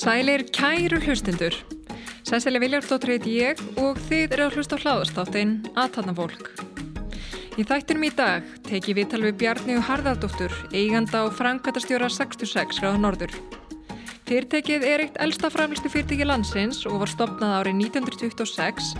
[0.00, 1.54] Sælir kæru hlustundur.
[2.24, 6.48] Sæsæli Viljárdóttir heiti ég og þið eru að hlusta á hláðastáttin aðtanna fólk.
[7.60, 13.04] Í þættinum í dag teki við tala við Bjarniðu Harðardóttur, eiganda og frankvæntastjóra 66 gráða
[13.04, 13.40] norður.
[14.30, 18.92] Fyrirtekið er eitt elsta framlistu fyrirteki landsins og var stopnað árið 1926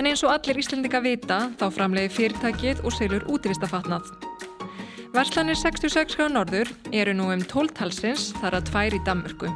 [0.00, 4.08] en eins og allir íslendinga vita þá framleiði fyrirtekið og selur útvistafatnað.
[5.12, 6.72] Verslanir 66 gráða norður
[7.02, 9.52] eru nú um 12 talsins þar að tvær í Danmörku.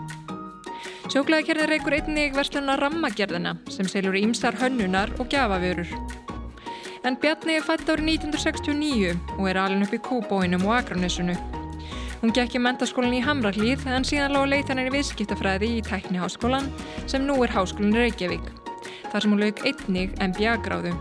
[1.08, 5.96] Sjóklaðakerðin reykur einnig versluna rammagerðina sem selur ímsar hönnunar og gjafavörur.
[7.08, 11.40] En Bjarni er fætt árið 1969 og er alin upp í Kóbóinum og Akranesunu.
[12.22, 16.68] Hún gekk í mentaskólan í Hamrallíð en síðan lág leiðanir í viðskiptafræði í Tækniháskólan
[17.10, 18.44] sem nú er Háskólinn Reykjavík.
[19.10, 20.92] Þar sem hún lauk einnig MBA gráðu.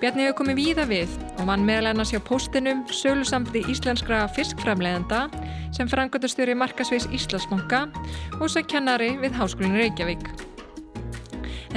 [0.00, 5.28] Bjarni hefur komið víða við og vann meðal ennast hjá postinum sölu samti íslenskra fiskframleðenda
[5.78, 7.84] sem frangöndastjóri markasveis Íslasmonka
[8.40, 10.26] og sem kennari við Háskólinu Reykjavík.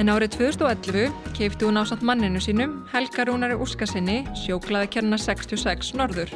[0.02, 6.34] En árið 2011 keipti hún ásand manninu sínum Helga Rúnari Úskasinni sjóklaði kjarnar 66 Norður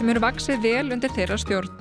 [0.00, 1.72] sem eru vaksið vel undir þeirra stjórn.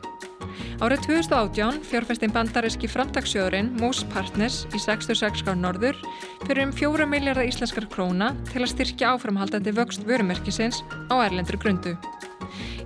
[0.83, 5.99] Árið 2018 fjárfæstin bandaríski framtagsjóðurinn Moose Partners í 66 gráð norður
[6.45, 11.95] fyrir um 4 miljardar íslenskar króna til að styrkja áframhaldandi vöxt vörumerkisins á erlendur grundu.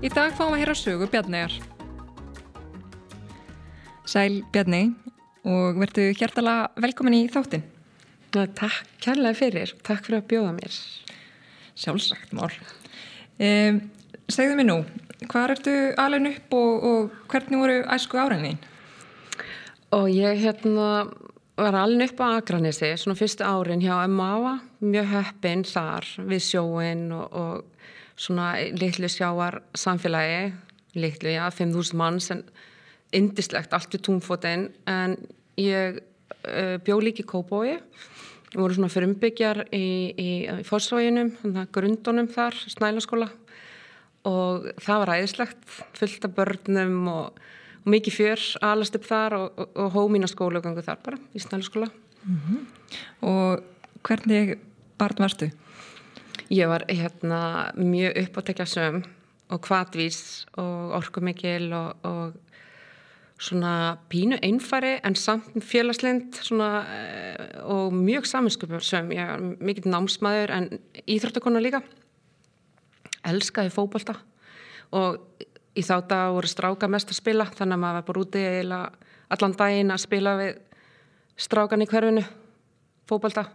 [0.02, 1.58] Í dag fáum við að heyra sögu Bjarnæjar.
[4.10, 4.84] Sæl Bjarni
[5.46, 7.66] og verðu hjertala velkomin í þáttin.
[8.34, 10.82] Takk kærlega fyrir, takk fyrir að bjóða mér.
[11.78, 12.50] Sjálfsagt mál.
[13.38, 13.84] Um,
[14.30, 14.82] segðu mér nú,
[15.30, 18.60] Hvað ertu alveg upp og, og hvernig voru æsku áræðin?
[19.94, 21.06] Og ég hérna
[21.58, 27.06] var alveg upp á Akranesi, svona fyrstu árin hjá Emmawa, mjög heppin þar við sjóin
[27.14, 30.54] og, og svona litlu sjáar samfélagi,
[30.98, 32.44] litlu, já, 5.000 manns en
[33.14, 35.16] indislegt, allt við túnfótinn en
[35.62, 37.78] ég uh, bjó líki Kóbói
[38.54, 39.86] við vorum svona frumbyggjar í,
[40.18, 41.32] í, í fórsvæginum,
[41.74, 43.30] grundunum þar, Snælaskóla
[44.28, 45.66] og það var æðislegt,
[45.98, 47.42] fullt af börnum og,
[47.84, 51.20] og mikið fjör alast upp þar og, og, og hómína skóla og gangu þar bara
[51.34, 52.66] í snæluskóla mm -hmm.
[53.22, 53.64] Og
[54.04, 54.58] hvernig
[54.98, 55.52] barn varstu?
[56.52, 59.04] Ég var hérna mjög uppáttekja söm
[59.50, 62.34] og hvaðvís og orkumikil og
[63.44, 69.92] svona pínu einfari en samt félagslind svona, eh, og mjög saminskupur söm, ég var mikill
[69.92, 71.82] námsmaður en íþróttakona líka
[73.24, 74.18] elskaði fókbalta
[74.94, 75.20] og
[75.74, 78.46] í þá dag voru stráka mest að spila þannig að maður var bara úti
[79.34, 80.58] allan daginn að spila við
[81.40, 82.24] strákan í hverfinu
[83.10, 83.48] fókbalta,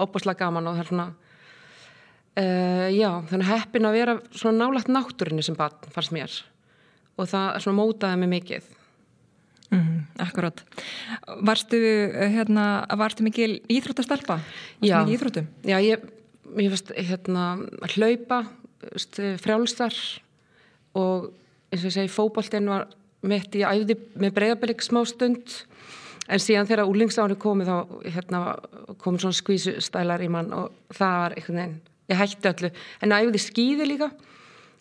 [0.00, 1.08] opbúrslega gaman og það er svona
[2.38, 6.34] uh, já, þannig heppin að vera svona nálagt náttúrinni sem barn fannst mér.
[7.18, 8.68] Og það svona mótaði mig mikið.
[9.74, 10.62] Mm, akkurát.
[11.44, 11.78] Varstu
[12.16, 14.38] hérna, varstu mikil íþróttastelpa?
[14.80, 16.06] Já, já, ég,
[16.56, 17.50] ég fannst hérna
[17.96, 18.44] hlaupa
[19.42, 19.96] frjálstar
[20.98, 21.30] og
[21.68, 22.86] eins og ég segi fókbaltinn var
[23.28, 25.56] mitt í æði með breyðabælik smá stund
[26.28, 27.76] en síðan þegar úlingsáni komið þá
[28.14, 28.40] hérna,
[29.00, 31.78] komið svona skvísustælar í mann og það var einhvern veginn,
[32.12, 32.70] ég hætti öllu.
[33.02, 34.10] En æði skýði líka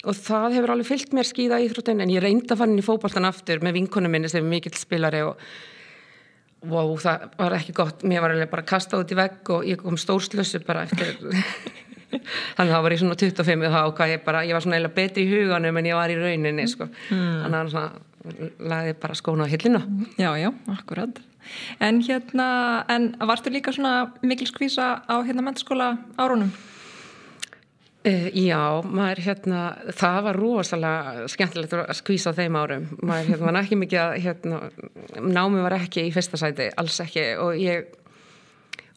[0.07, 2.83] og það hefur alveg fyllt mér skýða í þrjóttin en ég reynda að fara inn
[2.83, 5.41] í fókbaltan aftur með vinkonum minni sem er mikill spilari og
[6.67, 8.05] wow, það var ekki gott.
[8.07, 11.17] Mér var alveg bara kastað út í vegg og ég kom stórslössu bara eftir
[12.11, 14.79] þannig að það var í svona 25 og þá hvað ég bara, ég var svona
[14.79, 16.87] eila betri í huganum en ég var í rauninni sko.
[17.11, 17.33] Mm.
[17.43, 18.05] þannig að svona
[18.71, 19.81] lagði bara skóna á hillinu
[20.19, 21.19] Já, já, akkurat.
[21.79, 22.47] En hérna,
[22.91, 26.51] en varstu líka svona mikil skvísa á hérna mennskóla árunum?
[28.07, 29.61] Uh, já, maður hérna
[29.95, 34.59] það var rosalega skemmtilegt að skvísa þeim árum, maður hérna var ekki mikið að hérna,
[35.23, 37.25] námi var ekki í fyrsta sæti, alls ekki.
[37.43, 37.89] Og ég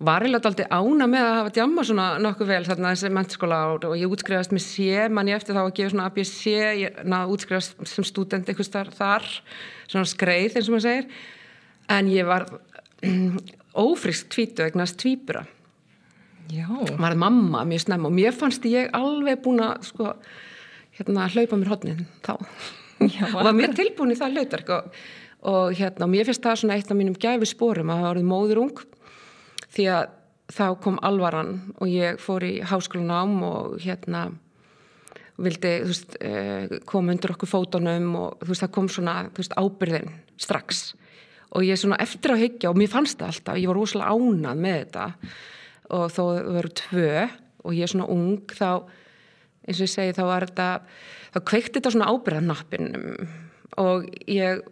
[0.01, 3.87] var eiginlega aldrei ána með að hafa djamma svona nokkuð vel þarna þessi mentskóla ár
[3.91, 6.41] og ég útskrifast með sé, mann ég eftir þá að gefa svona ABC,
[6.81, 9.29] ég náðu útskrifast sem student eitthvað starf þar,
[9.85, 11.25] svona skreið eins og maður segir,
[11.97, 12.47] en ég var
[13.87, 15.45] ófrisk tvítu eignast tvíbura.
[16.51, 16.67] Já.
[16.99, 20.15] Var mamma mjög snemma og mér fannst ég alveg búin að sko,
[20.97, 22.35] hérna hlaupa mér hodnin þá
[23.01, 24.97] Já, og var mér tilbúin í það hlautark og,
[25.49, 28.21] og hérna, og mér finnst það svona eitt af mínum gæfi spórum að það var
[28.33, 28.83] móður ung
[29.75, 30.07] því að
[30.51, 34.31] þá kom alvaran og ég fór í háskólanám og hérna
[35.41, 40.95] vildi veist, eh, koma undir okkur fótonum og veist, það kom svona veist, ábyrðin strax.
[41.57, 44.61] Og ég svona eftir að hyggja og mér fannst það alltaf, ég var rosalega ánað
[44.61, 45.07] með þetta.
[45.91, 46.25] Og þó
[46.55, 47.31] veru tvö
[47.65, 48.85] og ég er svona ung þá
[49.67, 50.69] eins og ég segi þá var þetta
[51.35, 52.87] þá kveikti þetta svona ábyrðanappin
[53.81, 54.63] og ég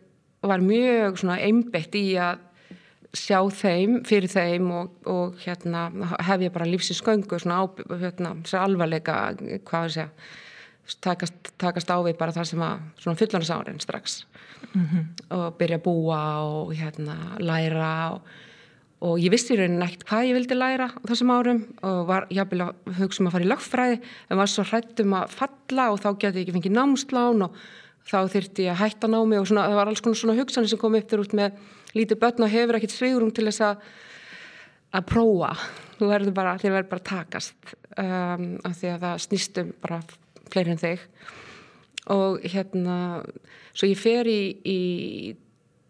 [0.46, 2.44] var mjög svona einbett í að
[3.16, 5.86] sjá þeim, fyrir þeim og, og hérna
[6.26, 7.64] hef ég bara lífsins sköngu svona á,
[8.02, 9.16] hérna, alvarleika
[9.68, 10.06] hvað sé
[11.04, 14.20] takast, takast á við bara það sem að svona fullanarsárin strax
[14.74, 15.06] mm -hmm.
[15.36, 18.20] og byrja að búa og hérna læra og,
[19.00, 22.60] og ég vissi í rauninni ekkert hvað ég vildi læra þessum árum og var jáfnvel
[22.68, 24.00] að hugsa um að fara í lögfræði
[24.30, 27.56] en var svo hrættum að falla og þá geti ég ekki fengið námslán og
[28.08, 30.78] þá þyrtti ég að hætta námi og svona, það var alls konar svona hugsanir sem
[30.78, 31.52] kom upp þér út með
[31.96, 33.88] lítið börn og hefur ekkert svigurum til þess að
[34.96, 35.50] að prófa,
[35.98, 39.98] þú verður bara, þið verður bara takast um, af því að það snýstum bara
[40.48, 41.02] fleiri en þig.
[42.14, 42.96] Og hérna
[43.76, 44.78] svo ég fer í, í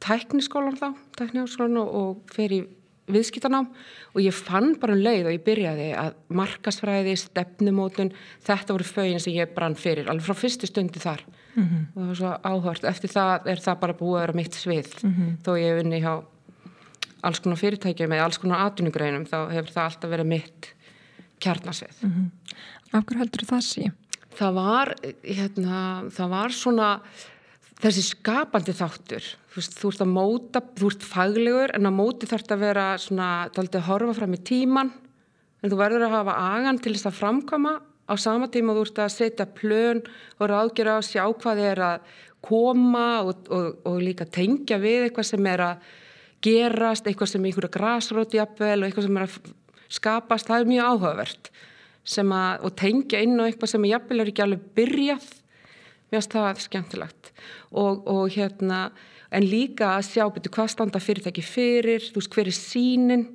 [0.02, 0.88] tækniskólan þá,
[1.20, 2.60] tækniskólan og, og fer í
[3.08, 3.70] viðskiptanám.
[4.16, 8.10] Og ég fann bara um leið og ég byrjaði að markasfræði, stefnumótun.
[8.44, 11.22] Þetta voru fögin sem ég brann fyrir alveg frá fyrstu stundi þar
[11.54, 11.84] mm -hmm.
[11.94, 14.90] og það var svo áhört, eftir það er það bara búið að vera mitt svið,
[15.02, 15.36] mm -hmm.
[15.44, 16.24] þó ég hef unni hjá
[17.22, 20.74] alls konar fyrirtækjum eða alls konar atvinnugreinum, þá hefur það alltaf verið mitt
[21.40, 22.30] kjarnasvið mm -hmm.
[22.92, 23.92] Af hverju heldur það sé?
[24.38, 25.80] það var, hérna,
[26.14, 26.92] það var svona
[27.78, 32.30] þessi skapandi þáttur þú veist, þú ert að móta, þú ert faglegur en að móti
[32.30, 34.92] þarf að vera svona, þú ætti að horfa fram í tíman
[35.62, 37.74] en þú verður að hafa agan til þess að framkama
[38.08, 40.02] á sama tíma þú ert að setja plön
[40.38, 42.12] og ráðgjara að sjá hvað er að
[42.44, 45.88] koma og, og, og líka tengja við eitthvað sem er að
[46.44, 49.38] gerast, eitthvað sem er einhverja grásróti og eitthvað sem er að
[49.88, 51.50] skapast, það er mjög áhugavert
[52.08, 55.26] að, og tengja inn á eitthvað sem jafnvel er ekki alveg byrjað.
[56.08, 57.32] Mér finnst það skemmtilegt.
[57.76, 58.86] Og, og hérna
[59.28, 62.06] en líka að sjá betur hvað standa fyrirtæki fyrir?
[62.06, 63.26] Þú veist hver er sínin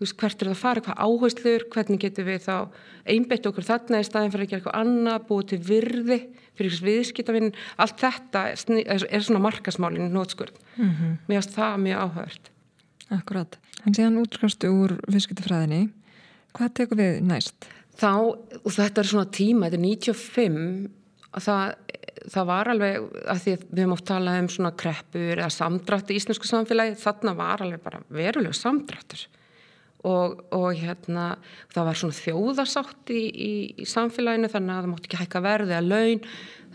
[0.00, 2.56] veist hvert er það að fara, hvað áherslur hvernig getur við þá
[3.06, 6.18] einbett okkur þarna í staðin fyrir að gera eitthvað annað búið til virði
[6.56, 7.54] fyrir eitthvað viðskiptavinn
[7.84, 11.16] allt þetta er, er svona markasmálinn nótskurð mm -hmm.
[11.28, 12.52] mér finnst það mjög áhört
[13.06, 15.92] Akkurat, en síðan útskastu úr viðskiptafræðinni.
[16.58, 17.68] Hvað tekur við næst?
[17.96, 18.12] þá,
[18.62, 21.96] og þetta er svona tíma, þetta er 95 það,
[22.34, 26.12] það var alveg að því að við höfum oft talað um svona kreppur eða samdrætt
[26.12, 29.26] í íslensku samfélagi þarna var alveg bara verulega samdrættur
[30.06, 31.26] og, og hérna
[31.74, 35.76] það var svona þjóðarsátt í, í, í samfélaginu þannig að það mótti ekki hækka verði
[35.76, 36.24] að laun.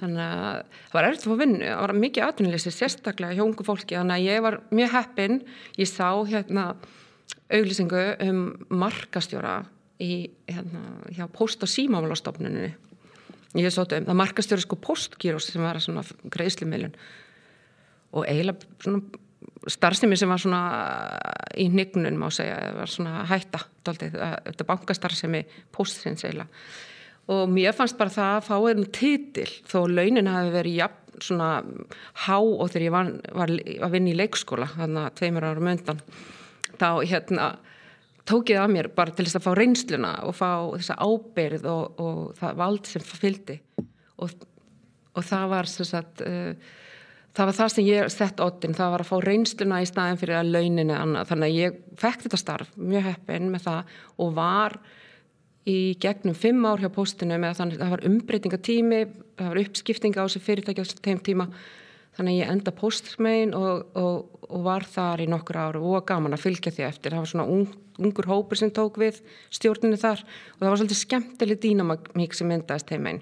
[0.02, 3.68] Þannig að það var erfitt að fá vinnu það var mikið aðtunilisi sérstaklega hjá ungu
[3.68, 3.98] fólki.
[3.98, 5.42] Þannig að ég var mjög heppin.
[5.78, 6.68] Ég sá hérna
[7.52, 8.42] auglýsingu um
[8.82, 9.60] markastjóra
[10.02, 10.14] í
[10.50, 10.82] hérna,
[11.14, 12.72] hjá post- og símávlastofnuninu
[13.60, 16.94] ég sótið um, það markastjóri sko postgíros sem var svona greiðslimilun
[18.16, 19.21] og eiginlega svona
[19.70, 20.62] starfstími sem var svona
[21.60, 24.18] í hnignun má segja, var svona hætta daldið,
[24.48, 25.44] þetta bankastarfsemi
[25.76, 26.50] postsins eiginlega.
[27.32, 31.50] Og mér fannst bara það að fá einn titil þó launin hafi verið jafn svona
[32.26, 36.00] há og þegar ég var, var að vinna í leikskóla þannig að tveimur ára möndan
[36.82, 37.50] þá hérna
[38.28, 42.02] tók ég að mér bara til þess að fá reynsluna og fá þessa ábyrð og,
[42.02, 43.58] og það vald sem fylgdi.
[44.22, 44.46] Og,
[45.18, 46.54] og það var sagt, uh,
[47.38, 50.40] það var það sem ég sett ottin, það var að fá reynsluna í staðin fyrir
[50.40, 54.80] að launinu annað, þannig að ég fekk þetta starf mjög heppin með það og var
[55.70, 59.02] í gegnum fimm ár hjá postinu með þannig að það var umbreytingatími
[59.42, 61.48] það var uppskiptinga á þessu fyrirtæki á þeim tíma.
[62.12, 66.36] Þannig að ég enda postmegin og, og, og var þar í nokkur ára og gaman
[66.36, 67.14] að fylgja því eftir.
[67.16, 67.70] Það var svona ung,
[68.04, 69.22] ungur hópur sem tók við
[69.54, 73.22] stjórninu þar og það var svolítið skemmtileg dýnamík sem myndaðist heiminn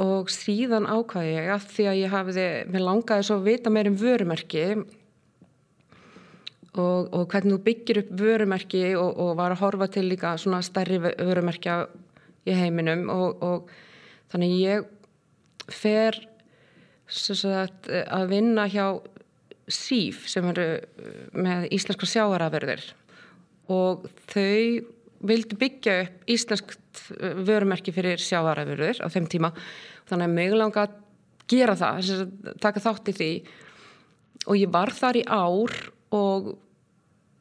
[0.00, 3.90] og síðan ákvæði ég að því að ég hafiði, mér langaði svo að vita meir
[3.90, 4.64] um vörumerki
[6.74, 10.98] og, og hvernig þú byggir upp vörumerki og var að horfa til líka svona stærri
[11.04, 11.84] vörumerkja
[12.44, 13.70] í heiminum og
[14.32, 14.88] þannig ég
[15.72, 16.18] fer
[17.06, 18.98] sagt, að vinna hjá
[19.70, 20.66] SÍF sem eru
[21.32, 22.82] með íslenska sjáaraförður
[23.72, 24.93] og þau
[25.28, 29.52] vildi byggja upp íslenskt uh, vörumerki fyrir sjáaraförður á þeim tíma.
[30.10, 30.98] Þannig að mögulega langa að
[31.50, 32.12] gera það,
[32.62, 33.30] taka þátt í því.
[34.44, 35.76] Og ég var þar í ár
[36.14, 36.50] og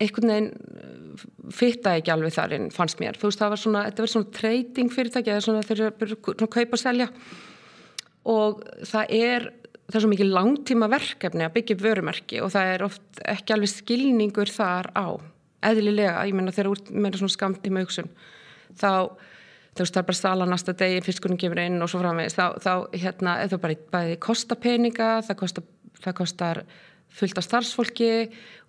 [0.03, 3.87] einhvern veginn uh, fitta ekki alveg þar en fannst mér, þú veist það var svona
[3.89, 7.11] þetta var svona trading fyrirtæki eða svona þeir eru að kaupa og selja.
[8.31, 9.51] Og það er
[9.83, 13.71] það er svo mikið langtíma verkefni að byggja vörumerki og það er oft ekki alveg
[13.71, 15.07] skilningur þar á
[15.69, 18.09] eðlilega, ég menna þegar út með svona skamtíma auksun
[18.79, 18.89] þá
[19.73, 22.47] þú veist það er bara stala næsta degi fiskurinn kemur inn og svo framvegist þá,
[22.61, 25.69] þá hérna, það bara bæði kostar peninga það kostar,
[26.03, 26.65] það kostar
[27.13, 28.13] fullt af starfsfólki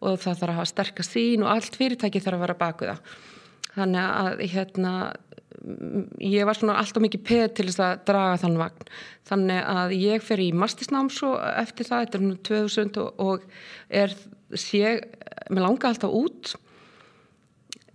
[0.04, 3.14] og það þarf að hafa sterkast sín og allt fyrirtæki þarf að vera baku það.
[3.74, 4.92] Þannig að hérna,
[6.22, 8.90] ég var svona alltaf mikið peð til þess að draga þann vagn.
[9.30, 13.48] Þannig að ég fer í mastisnám svo eftir það, þetta er nú 2000 og, og
[14.02, 14.14] er,
[14.52, 14.98] sé,
[15.50, 16.54] mér langa alltaf út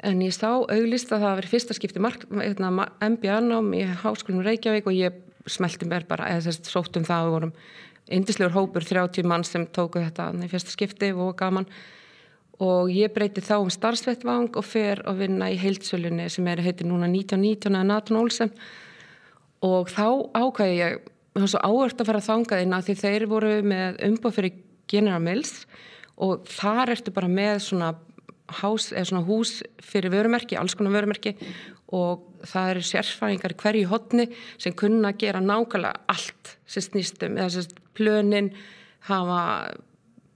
[0.04, 4.96] en ég sá auglist að það var fyrsta skipti hérna, MBA-nám í Háskólinu Reykjavík og
[4.98, 7.54] ég smelti mér bara, eða þess að sóttum það og vorum
[8.10, 11.68] indislegur hópur, 30 mann sem tóku þetta í fyrsta skipti og gaman.
[12.60, 16.90] Og ég breyti þá um starfsvettvang og fer að vinna í heilsölunni sem er heitir
[16.90, 18.52] núna 1919 eða Nathan Olsen.
[19.64, 21.00] Og þá ákvæði ég
[21.34, 24.36] það var svo áhört að fara að þanga inn að því þeir voru með umbúð
[24.36, 25.54] fyrir General Mills
[26.20, 27.94] og þar ertu bara með svona,
[28.62, 28.92] hás,
[29.28, 31.36] hús fyrir vörumerki, alls konar vörumerki
[31.92, 37.76] og það eru sérfæringar hverju hodni sem kunna gera nákvæmlega allt sem snýstum eða sem
[37.98, 38.54] plönin
[39.10, 39.74] hafa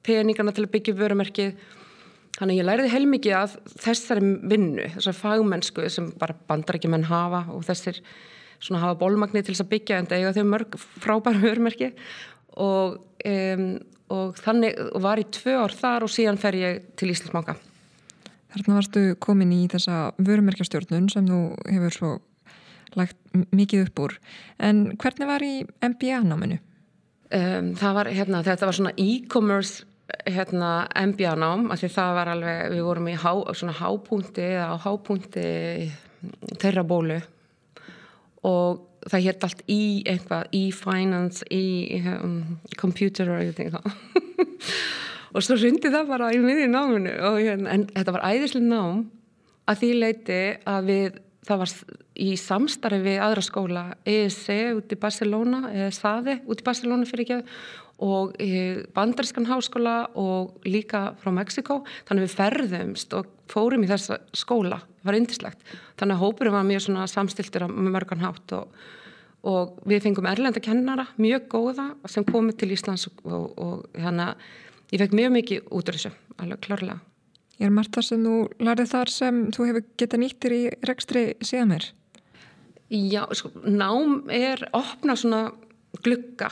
[0.03, 1.55] peningarna til að byggja vörumerkið
[2.33, 3.51] Þannig ég læriði heilmikið að
[3.83, 7.99] þessari vinnu, þessari fagmennsku sem bara bandarækjumenn hafa og þessir
[8.63, 11.91] svona hafa bólmagnir til þess að byggja en það eiga þau mörg frábæra vörmerki
[12.63, 12.97] og,
[13.29, 13.67] um,
[14.17, 17.57] og þannig og var í tvö ár þar og síðan fer ég til Íslandsmáka.
[18.53, 21.39] Þarna varstu komin í þessa vörmerkjastjórnun sem þú
[21.71, 22.11] hefur svo
[22.93, 23.17] lagt
[23.55, 24.19] mikið upp úr.
[24.61, 26.59] En hvernig var í MBA-náminu?
[27.33, 29.87] Um, var, hérna, þetta var svona e-commerce
[30.27, 35.45] hérna MBA-nám, það var alveg, við vorum í há, svona hápunkti eða á hápunkti
[36.61, 37.17] þeirra bólu.
[38.45, 43.89] Og það hétt allt í eitthvað, í finance, í um, computer og eitthvað
[45.33, 49.05] og svo syndi það bara í miði náminu og, hérna, en þetta var æðislega nám
[49.69, 51.71] að því leiti að við það var
[52.23, 57.25] í samstarfi við aðra skóla ESC út í Barcelona eða SADE út í Barcelona fyrir
[57.25, 57.39] ekki
[58.03, 58.33] og
[58.95, 65.07] bandarískan háskóla og líka frá Mexiko þannig við ferðumst og fórum í þessa skóla, það
[65.07, 65.63] var yndislegt.
[65.99, 68.73] Þannig að hópurum var mjög samstiltur með mörgan hátt og,
[69.45, 74.35] og við fengum erlenda kennara, mjög góða sem komið til Íslands og, og, og að
[74.91, 76.99] ég fekk mjög mikið út af þessu, alveg klárlega.
[77.61, 81.71] Er margt það sem þú lærið þar sem þú hefur getað nýttir í rekstri síðan
[81.75, 81.87] mér?
[82.93, 85.45] Já, sko, nám er opna svona
[86.03, 86.49] glugga.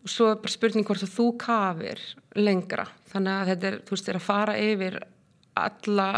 [0.00, 2.00] Og svo er bara spurning hvort þú kafir
[2.36, 2.86] lengra.
[3.12, 5.00] Þannig að þetta er, þú veist, er að fara yfir
[5.60, 6.08] alla,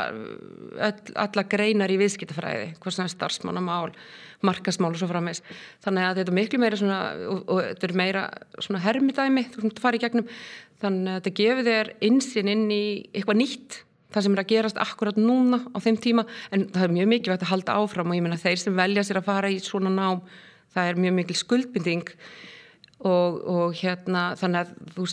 [0.78, 3.92] all, alla greinar í viðskiptafræði hvort er starfsmánamál,
[4.47, 5.42] markasmál og svo frammeins,
[5.85, 8.25] þannig að þetta er miklu meira svona, og, og þetta er meira
[8.59, 10.28] svona hermidæmi, þú veist, fara í gegnum
[10.82, 12.84] þannig að þetta gefur þér insinn inn í
[13.14, 16.24] eitthvað nýtt það sem er að gerast akkurat núna á þeim tíma.
[16.52, 19.04] En það er mjög mikið vægt að halda áfram og ég menna þeir sem velja
[19.06, 20.22] sér að fara í svona nám
[20.72, 22.16] það er mjög mikil skuldbinding.
[23.02, 25.04] Og, og hérna þannig að þú,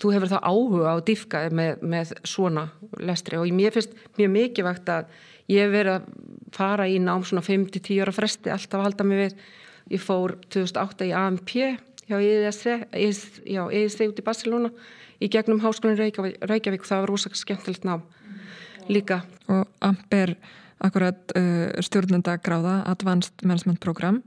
[0.00, 3.36] þú hefur það áhuga á diffkaði með, með svona lestri.
[3.36, 5.10] Og mér finnst mjög mikið vægt að
[5.52, 6.06] ég hef verið að
[6.56, 9.36] fara í nám svona 5-10 ára fresti alltaf að halda mig við.
[9.92, 11.52] Ég fór 2008 í AMP
[12.06, 12.64] hjá ESC,
[13.44, 14.70] já, ESC út í Barcelona
[15.20, 18.06] í gegnum háskólinn Reykjavík, Reykjavík það var rosalega skemmtilegt nám
[18.88, 20.36] líka og AMP er
[20.84, 24.22] akkurat uh, stjórnenda gráða Advanced Management Program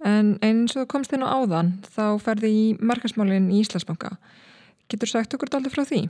[0.00, 4.14] En eins og komst þinn á áðan þá ferði í markasmálinn í Íslandsbanka.
[4.88, 6.00] Getur sagt okkur aldrei frá því?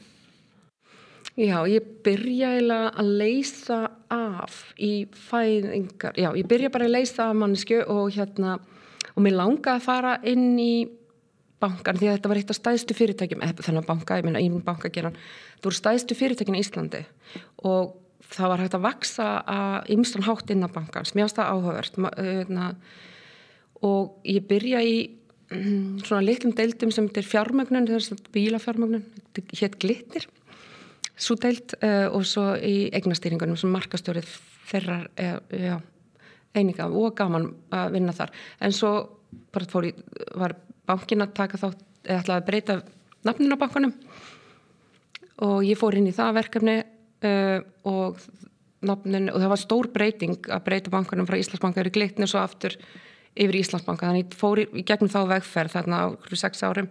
[1.41, 6.15] Já, ég byrja að leysa af í fæðingar.
[6.19, 8.59] Já, ég byrja bara að leysa af mannesku og hérna
[9.15, 10.87] og mér langa að fara inn í
[11.61, 14.65] bankan því að þetta var eitt af stæðstu fyrirtækjum eða þennan banka, ég minna íminn
[14.65, 17.05] bankageran það voru stæðstu fyrirtækin í Íslandi.
[17.69, 17.95] Og
[18.31, 21.99] það var hægt að vaksa að ymstan hátt innan bankan sem ég ást að áhugavert
[22.17, 22.75] hérna
[23.87, 24.97] og ég byrja í
[25.53, 29.07] mm, svona litlum deildum sem er fjármögnun, þess að bílafjármögnun
[29.57, 30.29] hétt glittir
[31.21, 34.29] svo deild uh, og svo í eignastýringunum sem markastjórið
[34.71, 35.81] þeirra uh,
[36.57, 38.33] eininga og gaman að vinna þar.
[38.65, 38.93] En svo
[39.55, 39.93] bara fór í,
[40.39, 40.57] var
[40.91, 42.79] bankin að taka þátt eða ætlaði að breyta
[43.27, 43.95] nafninu á bankanum.
[45.47, 48.21] Og ég fór inn í það verkefni uh, og
[48.87, 52.77] nafninu og það var stór breyting að breyta bankanum frá Íslandsbanka glittin og svo aftur
[53.37, 54.09] yfir Íslandsbanka.
[54.09, 56.89] Þannig fór í, gegnum þá vegferð þarna á sex árum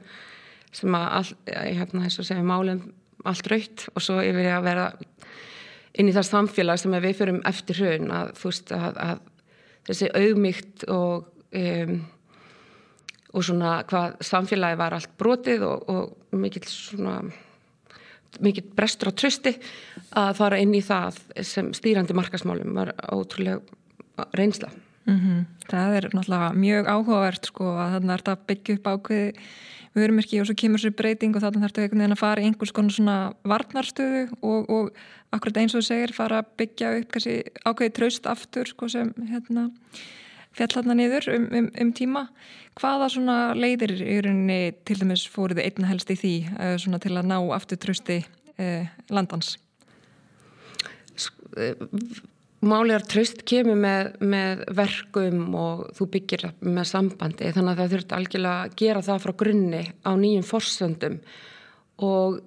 [0.75, 2.83] sem að all, hérna þess að segja málum
[3.27, 4.85] allt raut og svo yfir að vera
[5.99, 9.23] inn í það samfélag sem við fyrum eftir hrun að þú veist að, að
[9.89, 11.25] þessi augmygt og
[11.57, 11.95] um,
[13.33, 17.21] og svona hvað samfélagi var allt brotið og, og mikill svona
[18.39, 19.55] mikill brestur á trösti
[20.17, 23.61] að fara inn í það sem stýrandi markasmálum var ótrúlega
[24.33, 24.69] reynsla
[25.09, 25.45] Mm -hmm.
[25.71, 29.33] Það er náttúrulega mjög áhugavert sko að þannig að þetta byggja upp ákveði
[29.95, 32.91] vörumerki og svo kemur sér breyting og þannig þarf þetta að fara í einhvers konar
[32.91, 34.91] svona varnarstöðu og, og
[35.31, 39.71] akkurat eins og segir fara að byggja upp kannski ákveði traust aftur sko sem hérna
[40.59, 42.27] fjallarna niður um, um, um tíma.
[42.79, 43.09] Hvaða
[43.57, 46.35] leiðir í rauninni til dæmis fóruði einna helst í því
[46.83, 48.21] svona til að ná aftur trausti
[48.59, 49.55] uh, landans?
[51.57, 51.75] Eh,
[52.59, 58.15] Málegar tröst kemur með, með verkum og þú byggir með sambandi þannig að það þurft
[58.17, 61.15] algjörlega að gera það frá grunni á nýjum forsöndum
[62.03, 62.41] og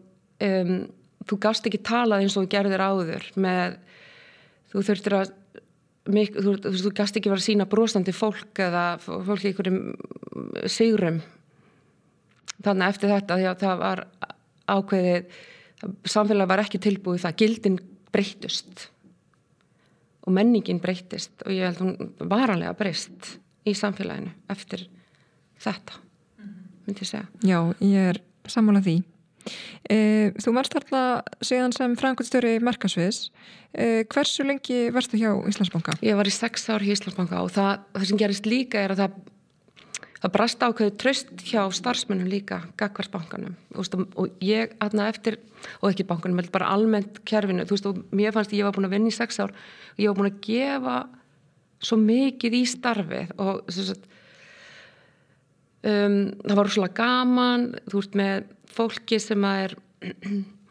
[0.45, 0.75] um,
[1.25, 3.78] þú gast ekki talað eins og þú gerðir áður með
[4.75, 5.33] þú þurftir að
[6.11, 9.80] mik, þú, þú, þú gast ekki verið að sína brostandi fólk eða fólk í einhverjum
[10.71, 11.21] sigurum
[12.62, 14.04] þannig að eftir þetta að það var
[14.73, 15.40] ákveðið
[16.06, 17.78] samfélag var ekki tilbúið það gildin
[18.14, 18.87] breytust
[20.23, 24.87] og menningin breytist og ég held hún varanlega breyst í samfélaginu eftir
[25.62, 26.02] þetta
[26.87, 27.26] myndi ég segja.
[27.47, 28.97] Já, ég er sammálað því.
[29.90, 33.26] E, þú varst alltaf síðan sem frangundstjóri Merkasviðs.
[33.72, 35.99] E, hversu lengi varstu hjá Íslandsbanka?
[36.04, 39.04] Ég var í sex ár hjá Íslandsbanka og það, það sem gerist líka er að
[39.04, 39.20] það
[40.22, 45.40] það brast ákveðu tröst hjá starfsmennum líka, gagvarsbankanum og ég aðna eftir
[45.80, 48.94] og ekki bankanum, bara almennt kerfinu þú veist og mér fannst ég var búin að
[48.96, 50.96] vinna í sex ár og ég var búin að gefa
[51.82, 54.06] svo mikið í starfið og sagt,
[55.82, 59.75] um, það var svolítið gaman þú veist með fólki sem að er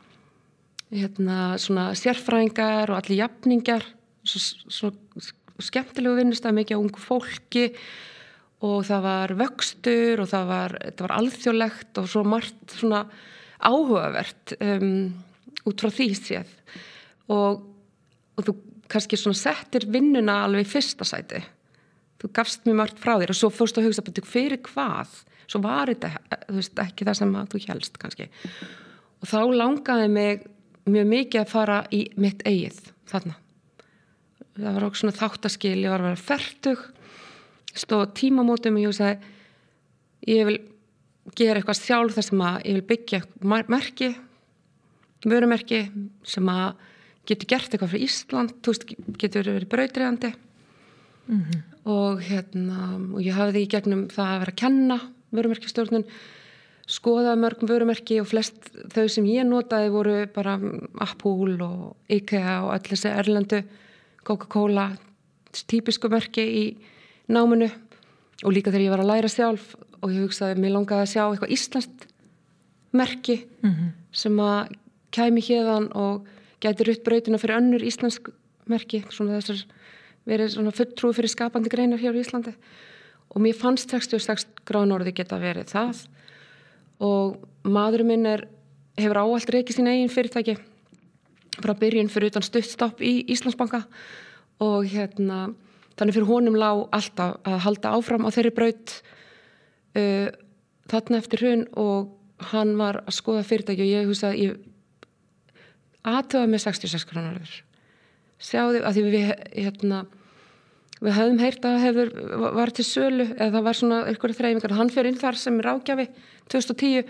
[1.01, 3.85] hérna svona sérfræðingar og allir jafningar
[4.27, 4.91] svo, svo
[5.61, 7.69] skemmtilegu vinnustæð mikið á ungu fólki
[8.61, 13.05] og það var vöxtur og það var, var alþjóðlegt og svo margt svona
[13.61, 15.09] áhugavert um,
[15.69, 16.51] út frá því séð.
[17.31, 17.63] Og,
[18.37, 18.55] og þú
[18.91, 21.41] kannski svona settir vinnuna alveg í fyrsta sæti.
[22.21, 25.13] Þú gafst mjög margt frá þér og svo fórst að hugsa betur fyrir hvað
[25.51, 26.13] svo var þetta
[26.47, 28.29] veist, ekki það sem þú helst kannski.
[29.21, 30.47] Og þá langaði mig
[30.89, 32.79] mjög mikið að fara í mitt eigið
[33.11, 33.35] þarna.
[34.55, 36.87] Það var okkur svona þáttaskil ég var að vera færtug
[37.77, 40.57] stóð tímamótum og ég sagði ég vil
[41.37, 43.21] gera eitthvað sjálf þar sem að ég vil byggja
[43.71, 44.09] merki
[45.21, 45.81] vörumerki
[46.27, 46.81] sem að
[47.29, 48.87] getur gert eitthvað fyrir Ísland veist,
[49.21, 51.61] getur verið brautriðandi mm -hmm.
[51.85, 52.79] og hérna
[53.13, 54.99] og ég hafði í gegnum það að vera að kenna
[55.35, 56.05] vörumerkistjórnun
[56.91, 60.57] skoða mörgum vörumerki og flest þau sem ég notaði voru bara
[60.99, 63.61] Apple og IKEA og allir þessi erlendu
[64.27, 64.91] Coca-Cola
[65.67, 66.65] típisku merki í
[67.31, 67.69] náminu
[68.43, 71.11] og líka þegar ég var að læra sjálf og ég hugsaði að mér langaði að
[71.13, 72.07] sjá eitthvað íslenskt
[72.91, 73.89] merki mm -hmm.
[74.11, 74.75] sem að
[75.11, 76.27] kæmi hérðan og
[76.61, 78.29] gæti rutt brautina fyrir önnur íslensk
[78.65, 79.65] merki svona þessar
[80.27, 82.53] verið svona fulltrúi fyrir skapandi greinar hér í Íslandi
[83.31, 86.03] og mér fannst 66 gránorði geta verið það.
[87.01, 88.45] Og maðurinn minn er,
[88.99, 90.57] hefur áallt reykið sín eigin fyrirtæki
[91.61, 93.83] frá byrjun fyrir utan stuttstopp í Íslandsbanka.
[94.61, 95.49] Og hérna
[95.97, 98.95] þannig fyrir honum lág alltaf að halda áfram á þeirri braut
[99.97, 100.27] uh,
[100.91, 102.11] þarna eftir hún og
[102.51, 104.55] hann var að skoða fyrirtæki og ég húsa að ég
[106.07, 107.51] aðtöða með 66 krónar
[108.41, 110.01] sjáðu að því við hérna,
[111.01, 112.11] við höfum heyrt að hefur
[112.57, 115.71] var til sölu eða það var svona einhverju þreyfingar hann fyrir inn þar sem er
[115.73, 116.07] ágjafi
[116.53, 117.09] 2010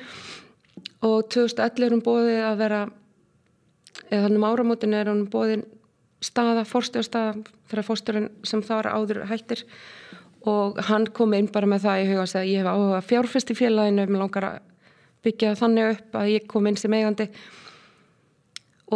[1.01, 2.81] og 2011 er hún bóðið að vera
[4.07, 5.65] eða þannig um áramótin er hún bóðið
[6.21, 9.63] staða, fórstjóðstaða fyrir fórsturinn sem það var áður hættir.
[10.49, 13.57] Og hann kom inn bara með það í huga að ég hef áhuga fjárfest í
[13.57, 14.59] félaginu og mér langar að
[15.25, 17.27] byggja þannig upp að ég kom inn sem eigandi.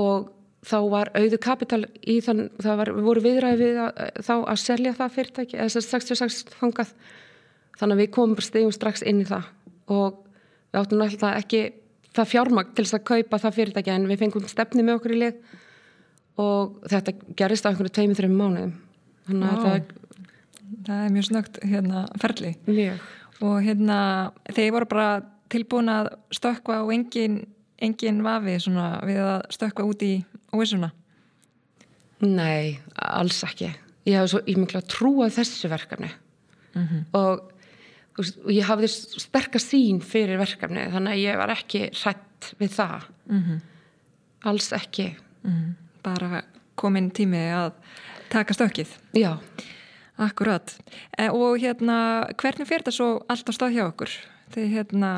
[0.01, 0.31] Og
[0.65, 4.93] þá var auðu kapital í þann, það var, voru viðræði við að, þá að selja
[4.97, 6.93] það fyrirtæki, eða þess að 66 fangað,
[7.79, 9.51] þannig að við komum stegum strax inn í það.
[9.93, 10.21] Og
[10.71, 11.61] við áttum náttúrulega ekki
[12.15, 15.21] það fjármagn til þess að kaupa það fyrirtæki en við fengum stefni með okkur í
[15.21, 15.53] lið.
[16.41, 18.73] Og þetta gerist á einhverju tveimur, þreim mánuðum.
[19.25, 19.93] Þannig að það
[20.85, 22.55] það er mjög snögt hérna ferli.
[22.65, 22.99] Mjög.
[23.41, 23.97] og hérna
[24.55, 25.09] þeir voru bara
[25.51, 27.41] tilbúin að stökka og engin,
[27.83, 30.13] engin vafi svona, við að stökka út í
[30.55, 30.91] óvissuna
[32.25, 33.69] Nei, alls ekki
[34.05, 37.05] ég hafði svo ímengla trúað þessu verkefni mm -hmm.
[37.19, 37.51] og,
[38.17, 43.09] og ég hafði sterkast sín fyrir verkefni þannig að ég var ekki hrætt við það
[43.29, 43.59] mm -hmm.
[44.49, 45.73] alls ekki mm -hmm
[46.05, 46.43] bara
[46.77, 47.73] komin tími að
[48.33, 48.91] taka stökkið.
[49.17, 49.37] Já.
[50.21, 50.71] Akkurat.
[51.17, 51.97] E, og hérna,
[52.39, 54.13] hvernig fer þetta svo allt á stað hjá okkur?
[54.53, 55.11] Þegar hérna,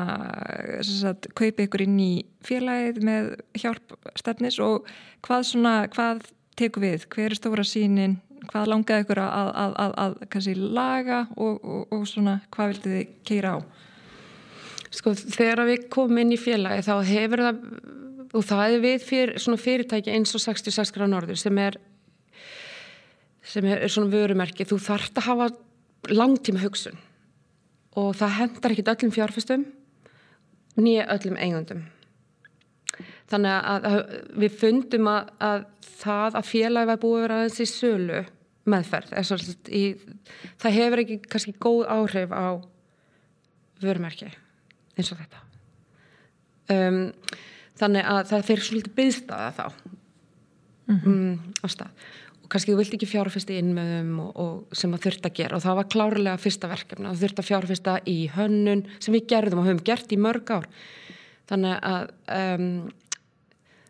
[0.86, 2.12] sagt, kaupi ykkur inn í
[2.46, 3.28] félagið með
[3.60, 4.88] hjálp stefnis og
[5.26, 6.24] hvað svona, hvað
[6.58, 7.04] teku við?
[7.12, 8.16] Hver er stóra sínin?
[8.48, 12.94] Hvað langaði ykkur að, að, að, að kannski laga og, og, og svona, hvað vildi
[12.94, 13.58] þið keira á?
[14.94, 17.58] Sko þegar við komum inn í félagi þá hefur það,
[18.32, 21.76] og það er við fyrir, fyrirtæki eins og 66 gráð norður sem er,
[23.44, 25.50] sem er, er svona vörumerki, þú þarft að hafa
[26.08, 26.96] langtíma hugsun
[27.98, 29.66] og það hendar ekkit öllum fjárfestum
[30.78, 31.84] nýja öllum eigundum.
[33.28, 33.98] Þannig að, að
[34.40, 35.64] við fundum að, að
[35.98, 38.24] það að félagi var búið að vera aðeins í sölu
[38.68, 39.14] meðferð,
[39.72, 39.82] í,
[40.60, 42.60] það hefur ekki kannski góð áhrif á
[43.82, 44.28] vörumerki
[44.98, 45.44] eins og þetta
[46.74, 47.00] um,
[47.78, 51.12] þannig að það fyrir svolítið byggstaða þá mm -hmm.
[51.12, 52.08] um, á stað
[52.52, 55.58] kannski þú vilt ekki fjárfesta inn með þeim og, og sem það þurft að gera.
[55.58, 59.62] Og það var klárlega fyrsta verkefna, það þurft að fjárfesta í hönnun sem við gerðum
[59.62, 60.70] og höfum gert í mörg ár.
[61.48, 62.08] Þannig að
[62.38, 62.70] um,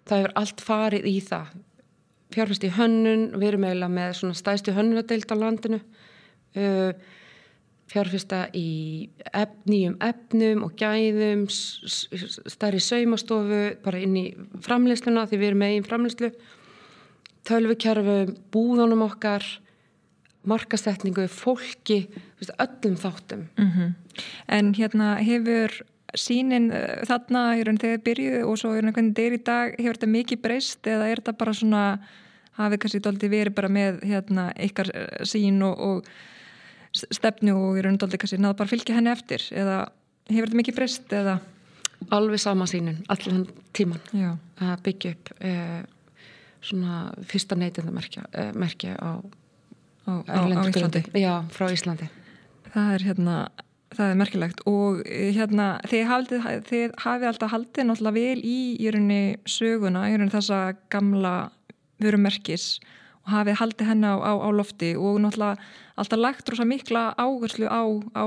[0.09, 1.55] það hefur allt farið í það.
[2.35, 5.81] Fjárfesta í hönnun við erum eiginlega með svona stæðstu hönnunadeild á landinu.
[6.59, 7.14] Uh,
[7.88, 9.09] fjárfesta í
[9.68, 14.27] nýjum efnum og gæðum, stærri saumastofu, bara inn í
[14.64, 16.31] framleysluna því við erum einn framleyslu,
[17.48, 19.44] tölvukerfum, búðunum okkar,
[20.48, 22.06] markasetningu, fólki,
[22.56, 23.48] öllum þáttum.
[23.58, 23.94] Mm -hmm.
[24.48, 25.82] En hérna hefur
[26.16, 29.74] sínin uh, þarna í raun þegar byrjuð og svo í raun hvernig er í dag,
[29.78, 31.98] hefur þetta mikið breyst eða er þetta bara svona,
[32.52, 36.04] hafið kannski doldi verið bara með hérna ykkar uh, sín og, og
[36.92, 39.88] stefnu og í raun doldi kannski náðu bara fylgja henni eftir eða
[40.28, 41.38] hefur þetta mikið breyst eða
[42.14, 44.37] Alveg sama sínun, allan tíman Já.
[44.62, 45.80] að byggja upp eh,
[46.64, 49.23] svona fyrsta neytindamerkja eh, merkja á,
[50.09, 51.05] á, á, á Íslandi?
[51.14, 52.11] Já, frá Íslandi.
[52.73, 53.38] Það er hérna
[53.97, 54.62] það er merkilegt.
[54.68, 60.07] Og eh, hérna þið hafið, þið hafið alltaf haldið náttúrulega vel í í rauninni söguna,
[60.09, 60.61] í rauninni þessa
[60.92, 61.35] gamla
[62.03, 62.79] vörumerkis
[63.25, 65.59] og hafið haldið henni á, lofti og náttúrulega
[65.99, 67.83] alltaf lagt rosa mikla áherslu á,
[68.14, 68.27] á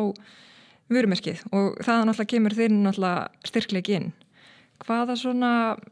[0.91, 1.45] vörumerkið.
[1.51, 4.11] Og það náttúrulega kemur þinn náttúrulega styrkleik inn.
[4.81, 5.51] Hvaða svona,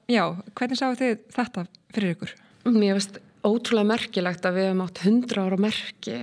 [0.10, 0.24] já,
[0.58, 2.36] hvernig sáu þið þetta fyrir ykkur?
[2.70, 6.18] Mér finnst ótrúlega merkilegt að við hefum átt hundra ára merki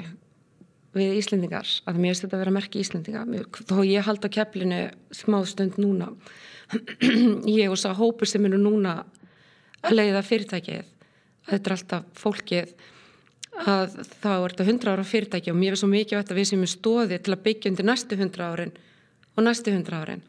[0.97, 3.25] við Íslendingar, að mér finnst þetta að vera merki Íslendinga,
[3.69, 4.83] þó ég hald á keflinu
[5.15, 6.11] smá stund núna.
[7.47, 9.05] Ég og sá hópur sem eru núna
[9.87, 10.89] að leiða fyrirtækið
[11.51, 12.73] þetta er alltaf fólkið
[13.57, 16.65] að þá er þetta 100 ára fyrirtæki og mér er svo mikið að við sem
[16.65, 18.75] er stóðið til að byggja undir næstu 100 árin
[19.37, 20.25] og næstu 100 árin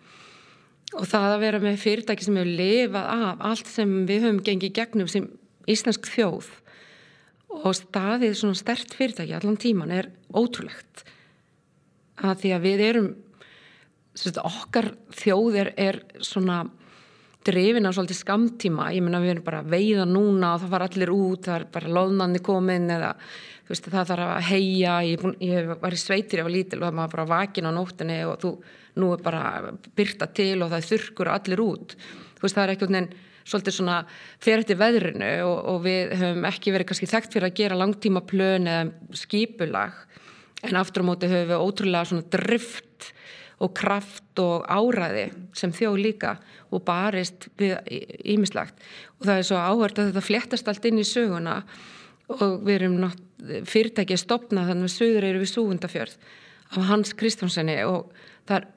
[0.96, 4.76] og það að vera með fyrirtæki sem hefur lifað af allt sem við höfum gengið
[4.78, 5.28] gegnum sem
[5.68, 6.50] íslensk þjóð
[7.58, 11.04] og staðið svona stert fyrirtæki allan tíman er ótrúlegt.
[12.18, 13.10] Að því að við erum
[14.48, 16.64] okkar þjóð er, er svona
[17.48, 21.14] drifin á svolítið skamtíma, ég menna við erum bara veiða núna og það var allir
[21.14, 23.14] út, það er bara loðnandi komin eða
[23.68, 26.88] veist, það þarf að heia, ég, búin, ég var í sveitir ég var lítil og
[26.88, 28.52] það var bara vakin á nóttinni og þú,
[29.02, 29.44] nú er bara
[29.98, 31.98] byrta til og það er þurkur allir út.
[32.38, 33.98] Þú veist það er ekkert nefn svolítið svona
[34.44, 38.24] fyrir til veðrinu og, og við höfum ekki verið kannski þekkt fyrir að gera langtíma
[38.28, 40.02] plön eða skipulag.
[40.68, 43.12] En aftur á móti höfum við ótrúlega svona drift
[43.58, 46.36] og kraft og áræði sem þjóð líka
[46.70, 47.78] og barist við
[48.36, 48.82] ímislegt
[49.18, 51.62] og það er svo áhört að þetta fléttast allt inn í söguna
[52.36, 53.08] og við erum
[53.70, 56.18] fyrirtækið stopnað þannig að söður eru við súundafjörð
[56.68, 58.12] af Hans Kristjánssoni og
[58.52, 58.68] er,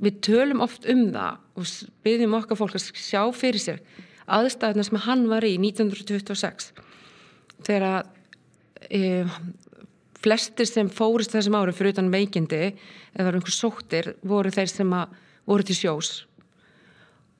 [0.00, 1.74] við tölum oft um það og
[2.06, 3.82] byggjum okkar fólk að sjá fyrir sér
[4.30, 6.70] aðstæðuna sem hann var í 1926
[7.66, 8.10] þegar að
[8.88, 9.00] e,
[10.20, 12.62] flestir sem fórist þessum árum fyrir utan veikindi
[13.16, 14.94] eða einhver sóttir voru þeir sem
[15.48, 16.10] voru til sjós.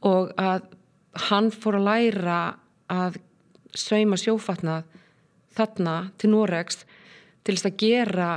[0.07, 0.71] Og að
[1.31, 2.39] hann fór að læra
[2.91, 3.19] að
[3.77, 4.87] sveima sjófatnað
[5.57, 6.85] þarna til Noregs
[7.45, 8.31] til þess að gera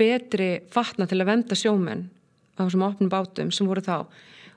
[0.00, 2.06] betri fatna til að venda sjómenn
[2.56, 4.06] á þessum opnum bátum sem voru þá.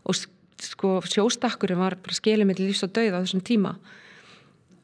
[0.08, 0.18] Og
[0.64, 3.74] sko sjóstakkurinn var skilið með lífs og dauð á þessum tíma.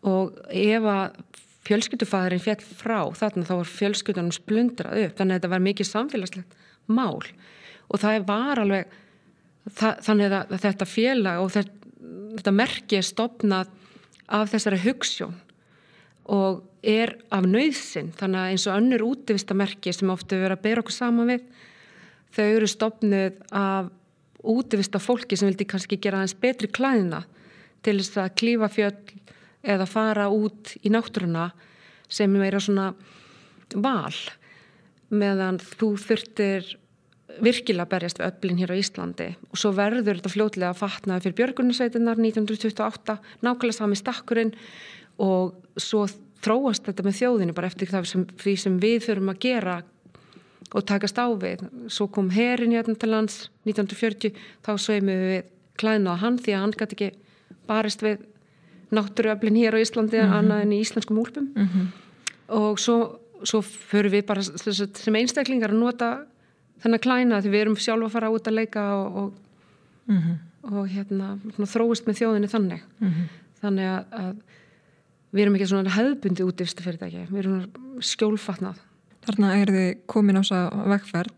[0.07, 1.19] Og ef að
[1.67, 5.17] fjölskyldufæðurinn fjall frá þarna þá var fjölskyldunum splundrað upp.
[5.17, 7.19] Þannig að þetta var mikið samfélagslegt mál.
[7.89, 8.95] Og það var alveg
[9.67, 11.93] það, þannig að þetta félag og þetta,
[12.37, 13.75] þetta merki er stopnað
[14.29, 15.37] af þessari hugssjón
[16.29, 20.83] og er af nöðsin þannig að eins og önnur útvistamerki sem ofta verður að bera
[20.83, 21.47] okkur saman við
[22.35, 23.89] þau eru stopnuð af
[24.39, 27.23] útvista fólki sem vildi kannski gera aðeins betri klæðina
[27.83, 29.13] til þess að klífa fjöld
[29.63, 31.49] eða fara út í náttúruna
[32.09, 32.93] sem meira svona
[33.75, 34.15] val
[35.09, 36.75] meðan þú þurftir
[37.43, 41.37] virkilega berjast við öllin hér á Íslandi og svo verður þetta fljótlega að fatnaði fyrir
[41.39, 44.55] Björgunarsveitinnar 1928 nákvæmlega sami stakkurinn
[45.21, 46.07] og svo
[46.43, 48.25] þróast þetta með þjóðinni bara eftir sem,
[48.57, 49.77] sem við þurfum að gera
[50.69, 51.63] og takast á við.
[51.89, 56.63] Svo kom herin hérna til lands 1940, þá sveimum við klæðinu á hann því að
[56.63, 57.09] hann gæti ekki
[57.69, 58.21] barist við
[58.95, 60.37] náttúruöflin hér á Íslandi mm -hmm.
[60.37, 61.85] annað en í íslenskum úlpum mm -hmm.
[62.47, 66.25] og svo, svo förum við bara sem einstaklingar að nota
[66.81, 69.33] þennan klæna því við erum sjálfa að fara út að leika og, og,
[70.07, 70.35] mm -hmm.
[70.75, 73.23] og hérna, þróist með þjóðinni þannig mhm.
[73.61, 74.35] þannig að, að
[75.31, 77.65] við erum ekki svona hefðbundi út fyrstu fyrirtæki, við erum
[77.99, 78.77] skjólfatnað
[79.29, 81.33] Þarna er þið komin á þessa vegferð.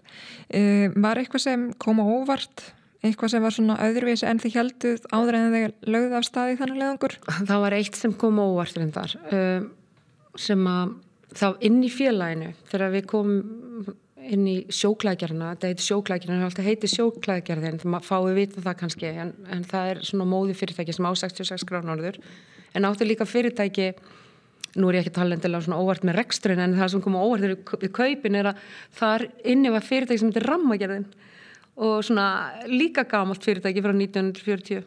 [0.47, 0.61] E,
[0.95, 2.63] var eitthvað sem kom á óvart
[3.01, 6.81] eitthvað sem var svona öðruvísi en þið helduð áður en þið lögðu af staði þannig
[6.81, 7.15] leðangur?
[7.39, 9.71] Það var eitt sem kom óvart reyndar um,
[10.37, 10.93] sem að
[11.31, 16.89] þá inn í félaginu þegar við komum inn í sjóklækjarna, þetta heiti sjóklækjarna það heiti
[16.91, 21.11] sjóklækjarðin, það fáið vita það kannski, en, en það er svona móði fyrirtæki sem á
[21.17, 22.19] 66 gránorður
[22.77, 23.91] en áttu líka fyrirtæki
[24.77, 27.91] nú er ég ekki talendilega svona óvart með rekstrun en það sem kom óvart við
[27.97, 28.61] kaupin er að
[28.99, 31.09] það inni var fyrirtæki sem heitir Rammagerðin
[31.81, 32.27] og svona
[32.69, 34.83] líka gamalt fyrirtæki frá 1940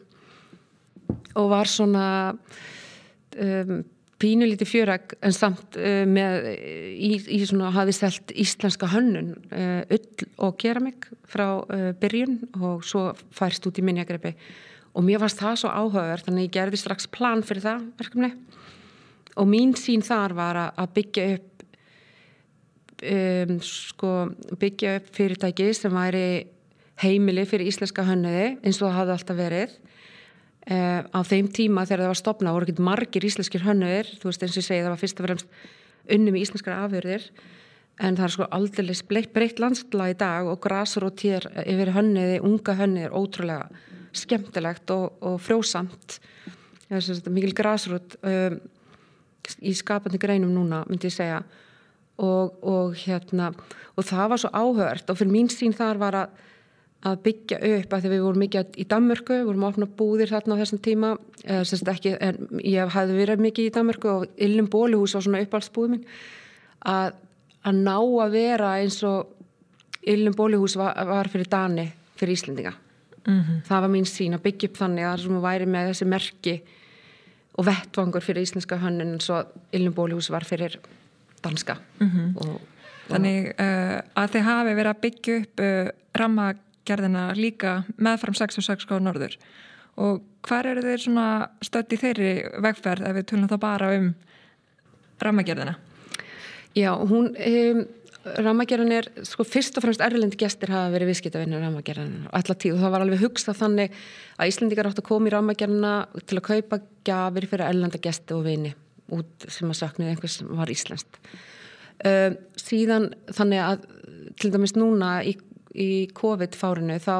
[1.34, 3.82] og var svona um,
[4.22, 10.28] pínulíti fjöregg en samt uh, með í, í svona hafi stelt íslenska hönnun uh, ull
[10.46, 14.36] og keramik frá uh, byrjun og svo færst út í minjagreipi
[14.94, 18.30] og mér fannst það svo áhugaverð þannig ég gerði strax plan fyrir það verkefni.
[19.34, 21.64] Og mín sín þar var að byggja upp
[23.10, 24.12] um, sko,
[24.60, 26.26] byggja upp fyrirtæki sem væri
[27.02, 29.74] heimili fyrir íslenska hönniði eins og það hafði alltaf verið.
[30.64, 34.44] Uh, á þeim tíma þegar það var stopnað voru ekki margir íslenskir hönniðir þú veist
[34.46, 35.58] eins og ég segi það var fyrst og fremst
[36.14, 37.26] unni með íslenskara afhörðir
[38.02, 42.40] en það er sko aldrei breytt landsla í dag og grasur og týr yfir hönniði,
[42.42, 43.68] unga hönniðir, ótrúlega
[44.14, 46.18] skemmtilegt og, og frjósamt.
[46.90, 48.58] Mikil grasrút um,
[49.60, 51.42] í skapandi greinum núna myndi ég segja.
[52.14, 53.48] Og, og hérna
[53.98, 56.42] og það var svo áhört og fyrir mín sín þar var að
[57.04, 60.32] að byggja upp að því við vorum mikið í Danmörku, við vorum að opna búðir
[60.32, 61.10] þarna á þessum tíma,
[61.44, 65.92] eða ekki, en ég hafði verið mikið í Danmörku og Illum Bólihús var svona uppáhaldsbúð
[65.92, 66.06] minn
[66.88, 67.18] að,
[67.64, 69.34] að ná að vera eins og
[70.08, 71.86] Illum Bólihús var, var fyrir Dani,
[72.16, 73.62] fyrir Íslendinga mm -hmm.
[73.68, 76.62] það var mín sín að byggja upp þannig að það sem væri með þessi merki
[77.58, 80.78] og vettvangur fyrir íslenska hönnun eins og Illum Bólihús var fyrir
[81.42, 82.36] danska mm -hmm.
[82.36, 82.60] og, og
[83.08, 86.54] Þannig uh, að þið hafi verið að byggja upp uh, ramma
[86.88, 89.36] gerðina líka meðfram 66 á norður.
[90.00, 91.26] Og hvar eru þeir svona
[91.64, 92.30] stött í þeirri
[92.64, 94.08] vegferð ef við tölum þá bara um
[95.22, 95.76] rammagerðina?
[96.74, 97.84] Já, hún um,
[98.24, 102.76] rammagerðin er, sko fyrst og fremst erlendi gestir hafa verið viðskiptavinnir rammagerðin og alltaf tíð.
[102.76, 103.98] Og það var alveg hugsað þannig
[104.38, 105.94] að Íslandikar átt að koma í rammagerðina
[106.24, 108.74] til að kaupa gafir fyrir erlenda gesti og vini
[109.14, 111.20] út sem að saknaði einhvers sem var íslenskt.
[112.04, 113.84] Um, síðan þannig að
[114.40, 115.36] til dæmis núna í
[115.74, 117.16] í COVID-fárinu þá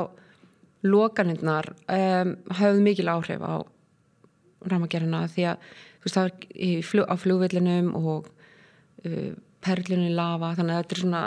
[0.84, 3.64] lokanindnar um, hafði mikil áhrif á
[4.68, 5.68] ramagerina því að
[6.04, 8.28] veist, það er flug, á flugvillinum og
[9.08, 9.32] uh,
[9.64, 11.24] perlunni lafa þannig að þetta er svona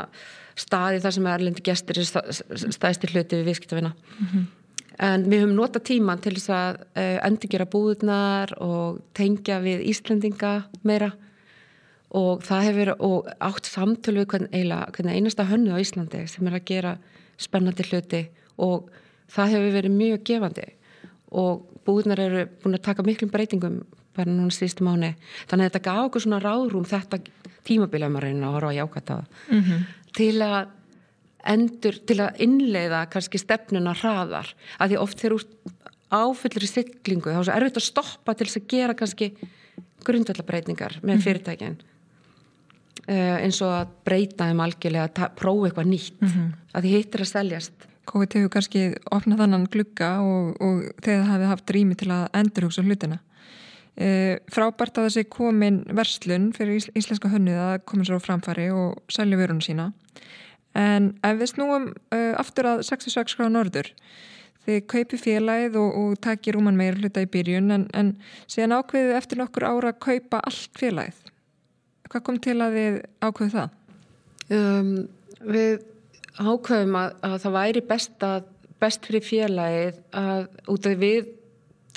[0.58, 4.48] staði þar sem erlendi gestur staðistir hluti við viðskiptavina mm -hmm.
[5.10, 9.86] en við höfum nota tíma til þess að uh, endur gera búðunar og tengja við
[9.90, 11.12] Íslendinga meira
[12.18, 16.66] og það hefur og átt samtölu við hvern einasta hönnu á Íslandi sem er að
[16.66, 16.98] gera
[17.38, 18.23] spennandi hluti
[18.58, 18.89] og
[19.32, 20.67] það hefur verið mjög gefandi
[21.38, 23.82] og búðnar eru búin að taka miklum breytingum
[24.17, 25.13] bara núna síðustu mánu
[25.50, 27.19] þannig að þetta gaf okkur svona ráðrúm þetta
[28.23, 29.19] reyna að horfa á jákvæða
[29.52, 29.86] mm -hmm.
[30.17, 30.67] til að
[31.47, 35.45] endur, til að innleiða kannski stefnuna hraðar að því oft þegar úr
[36.08, 39.34] áfullir í syklingu þá er það erfitt að stoppa til þess að gera kannski
[40.08, 41.23] grundvallabreitingar með mhm.
[41.26, 41.78] fyrirtækinn
[43.08, 46.17] eins og að breyta þeim algjörlega að prófa eitthvað nýtt.
[46.20, 46.48] Mm -hmm.
[46.74, 51.32] að því hittir að seljast COVID hefur kannski opnað þannan glugga og, og þegar það
[51.34, 53.20] hefði haft rými til að endurhugsa hlutina.
[53.98, 58.67] Uh, frábært að þessi komin verslun fyrir ís íslenska hönnið að koma sér á framfæri
[58.70, 59.89] og selja vörunum sína.
[60.78, 63.89] En ef við snúum uh, aftur að 66 gráð norður
[64.67, 68.13] þið kaupi félagið og, og takir rúman meir hluta í byrjun en, en
[68.46, 71.24] síðan ákveðið eftir nokkur ára að kaupa allt félagið
[72.08, 73.74] Hvað kom til að þið ákveðu það?
[74.58, 74.91] Um,
[75.43, 75.82] við
[76.38, 78.46] ákveðum að, að það væri best, að,
[78.82, 81.34] best fyrir félagið að út af við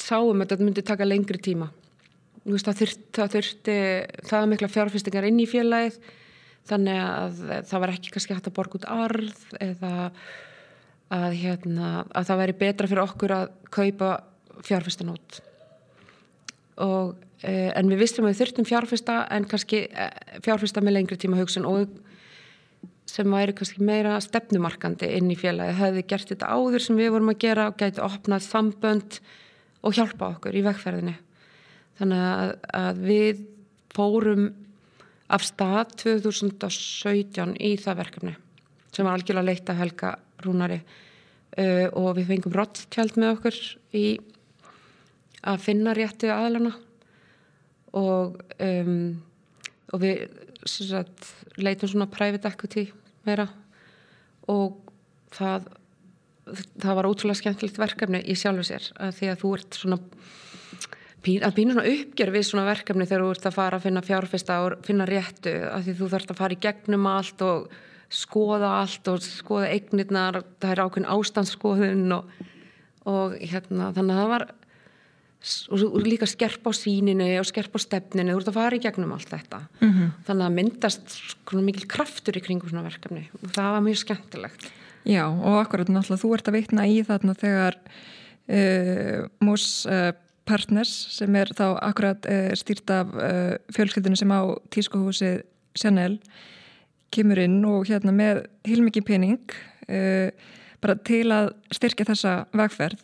[0.00, 1.70] sáum að þetta myndi taka lengri tíma.
[2.46, 3.76] Veist, það, þurfti, það þurfti
[4.30, 6.00] það mikla fjárfestingar inn í félagið
[6.70, 9.92] þannig að það var ekki kannski hægt að borga út arð eða
[11.10, 14.10] að, hérna, að það væri betra fyrir okkur að kaupa
[14.66, 15.40] fjárfestan út
[16.80, 17.16] og
[17.48, 20.10] en við vistum að við þurftum fjárfesta en kannski eh,
[20.44, 21.94] fjárfesta með lengri tíma hugsun og
[23.10, 27.32] sem væri kannski meira stefnumarkandi inn í félagi hefði gert þetta áður sem við vorum
[27.32, 29.18] að gera og gæti opnað sambönd
[29.80, 31.16] og hjálpa okkur í vegferðinni.
[31.98, 33.40] Þannig að, að við
[33.96, 34.44] fórum
[35.30, 38.34] af stað 2017 í það verkefni
[38.90, 40.12] sem var algjörlega leitt að helga
[40.44, 40.80] rúnari.
[41.50, 43.56] Uh, og við fengum rottjald með okkur
[43.98, 44.04] í
[45.50, 46.76] að finna rétti aðlana
[47.96, 49.20] og um,
[49.90, 50.20] og við
[50.68, 52.86] sagt, leitum svona private equity
[53.26, 53.48] meira.
[54.50, 54.78] Og
[55.34, 55.68] það
[56.50, 59.98] það var ótrúlega skemmtilegt verkefni í sjálfu sér að því að þú ert svona
[61.20, 64.56] að býna svona uppgjör við svona verkefni þegar þú ert að fara að finna fjárfesta
[64.64, 67.74] og finna réttu að því þú þarfst að fara í gegnum allt og
[68.10, 72.32] skoða allt og skoða eignirnar, það er ákveðin ástandsskoðun og,
[73.06, 74.46] og hérna þannig að það var
[75.72, 79.12] og líka skerp á síninu og skerp á stefninu, þú ert að fara í gegnum
[79.16, 79.60] allt þetta.
[79.80, 80.08] Mm -hmm.
[80.26, 81.06] þannig að myndast
[81.52, 84.70] mikil kraftur í kringum svona verkefni og það var mjög skemmtilegt.
[85.04, 87.74] Já og akkurat náttúrulega þú ert að veitna í þarna þegar
[88.48, 90.12] uh, mús uh,
[90.44, 93.08] partners sem er þá akkurat uh, stýrt af
[93.72, 95.42] fjölskyldinu sem á tískuhúsið
[95.74, 96.20] Chanel
[97.10, 99.50] kemur inn og hérna með hilmikið pening
[100.80, 103.00] bara til að styrkja þessa vegferð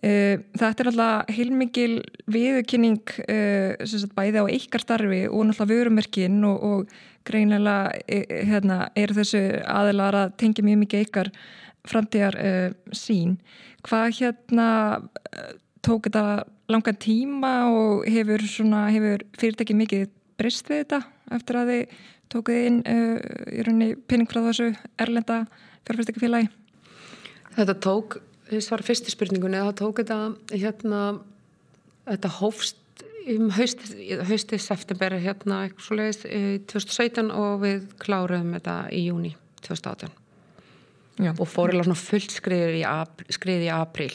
[0.00, 1.98] þetta er alltaf heilmikil
[2.32, 6.94] viðkynning uh, bæði á ykkar starfi og náttúrulega vörumerkin og, og
[7.28, 11.30] greinilega e, hérna, er þessu aðilar að tengja mjög mikið ykkar
[11.86, 13.36] framtíðar uh, sín.
[13.84, 14.70] Hvað hérna
[15.84, 20.08] tók þetta langan tíma og hefur, hefur fyrirtæki mikið
[20.40, 21.02] breyst við þetta
[21.36, 21.96] eftir að þið
[22.32, 25.42] tókuð inn í rauninni pinning frá þessu erlenda
[25.84, 26.48] fjárfæstekafélagi?
[27.52, 28.22] Þetta tók
[28.56, 30.18] ég svara fyrstu spurningunni það tók þetta
[30.52, 31.02] hérna
[32.06, 32.78] þetta hófst
[33.32, 36.26] um hausti, hausti september hérna eitthvað svo leiðist
[36.72, 40.18] 2017 og við kláruðum þetta í júni 2018
[41.22, 41.30] Já.
[41.36, 42.84] og fórilega svona fullt skriðið í,
[43.36, 44.10] skrið í april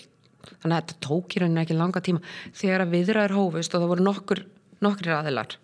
[0.47, 2.21] þannig að þetta tók í rauninu ekki langa tíma.
[2.56, 4.43] Þegar að viðraður hófust og það voru nokkur
[4.84, 5.58] nokkur aðilar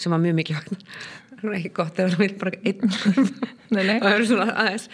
[0.00, 0.58] sem var mjög mikið
[1.34, 2.94] það var ekki gott, það var bara einn.
[3.74, 4.84] Það var svona aðeins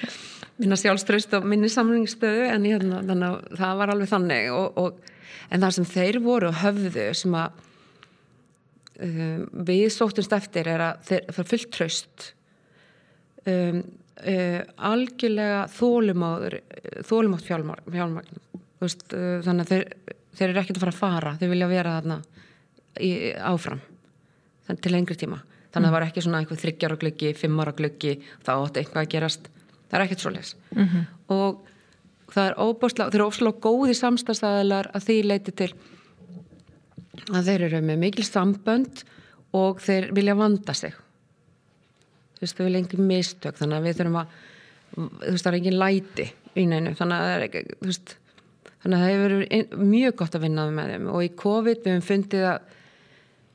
[0.60, 5.16] minna sjálfströst og minni samlingstöðu en hérna, þannig að það var alveg þannig og, og,
[5.50, 7.62] en það sem þeir voru höfðu sem að
[9.06, 12.30] um, við sóttumst eftir er að þeir, er fullt tröst
[13.48, 13.82] um,
[14.20, 16.58] uh, algjörlega þólumáður
[17.08, 19.86] þólumátt fjálmagn uh, þannig að þeir,
[20.36, 22.20] þeir eru ekkert að fara að fara þeir vilja vera þarna
[23.00, 23.80] í, áfram
[24.70, 25.40] til lengri tíma.
[25.70, 28.12] Þannig að það var ekki svona eitthvað þryggjar á glöggi, fimmar á glöggi
[28.46, 29.48] þá átti eitthvað að gerast
[29.90, 31.04] það er ekkert svo les mm -hmm.
[31.34, 31.66] og
[32.30, 35.70] það er óbúslega, þeir eru ósláð góði samstagsæðilar að því leiti til
[37.30, 39.04] að þeir eru með mikil sambönd
[39.52, 44.20] og þeir vilja vanda sig þú veist, þau vilja engin mistök þannig að við þurfum
[44.20, 44.26] að
[44.94, 48.16] þú veist, það er engin læti í neinu þannig að það er ekki, þú veist
[48.80, 51.92] þannig að það hefur verið mjög gott að vinna með þeim og í COVID við
[51.92, 52.60] hefum fundið að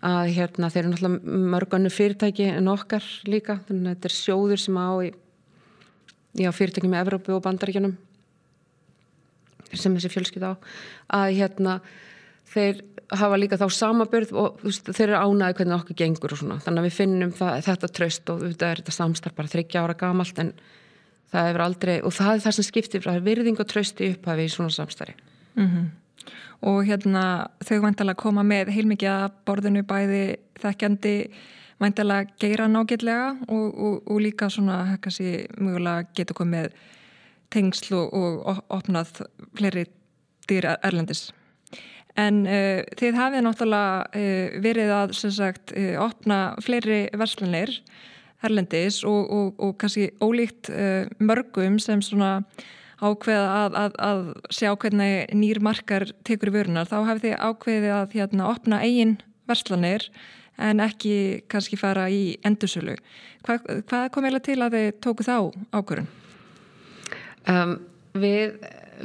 [0.05, 4.61] að hérna þeir eru náttúrulega mörganu fyrirtæki en okkar líka þannig að þetta er sjóður
[4.61, 5.07] sem á í
[6.35, 7.95] já, fyrirtækjum með Evrópu og Bandaríkjunum
[9.73, 10.53] sem þessi fjölskyld á
[11.15, 11.79] að hérna
[12.51, 16.57] þeir hafa líka þá samabörð og veist, þeir eru ánaði hvernig okkur gengur og svona
[16.63, 19.97] þannig að við finnum það, þetta tröst og þetta er þetta samstarf bara þryggja ára
[19.99, 20.53] gamalt en
[21.33, 24.47] það hefur aldrei og það er það sem skiptir er virðing og tröst í upphafi
[24.47, 25.15] í svona samstarfi
[25.55, 25.85] mm -hmm.
[26.71, 27.25] og hérna
[27.61, 30.23] þau vantalega koma með heilmikið að borðinu bæði
[30.61, 31.15] þekkjandi
[31.81, 36.69] væntilega geira nákvæmlega og, og, og líka svona kannski mjögulega getur komið
[37.51, 38.13] tengsl og,
[38.47, 39.25] og opnað
[39.57, 39.85] fleiri
[40.49, 41.29] dýr erlendis.
[42.15, 47.81] En uh, þið hafið náttúrulega uh, verið að sagt, uh, opna fleiri verslanir
[48.45, 50.67] erlendis og kannski ólíkt
[51.17, 52.43] mörgum sem svona
[53.01, 54.19] ákveða að, að, að
[54.53, 59.15] sjá hvernig nýr markar tekur í vörunar, þá hafið þið ákveðið að hérna, opna eigin
[59.49, 60.05] verslanir
[60.61, 62.95] en ekki kannski fara í endursölu.
[63.45, 65.35] Hvað, hvað kom eiginlega til að þið tóku þá
[65.75, 66.07] ákvörun?
[67.51, 67.75] Um,
[68.17, 68.55] við,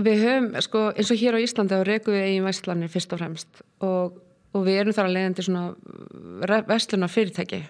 [0.00, 3.62] við höfum, sko, eins og hér á Íslandi rekum við eigin vestlanir fyrst og fremst
[3.84, 4.16] og,
[4.54, 7.60] og við erum þar að leiðandi svona vestlunar fyrirtæki.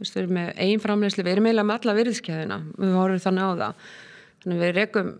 [0.00, 3.52] Við erum með eigin framlegsli, við erum eiginlega með alla virðskeiðina, við vorum þannig á
[3.60, 3.86] það.
[4.44, 5.14] Þannig við rekum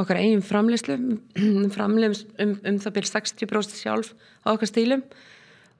[0.00, 0.96] okkar eigin framlegslu,
[1.76, 5.04] framlegs um, um það byrjum 60% sjálf á okkar stílum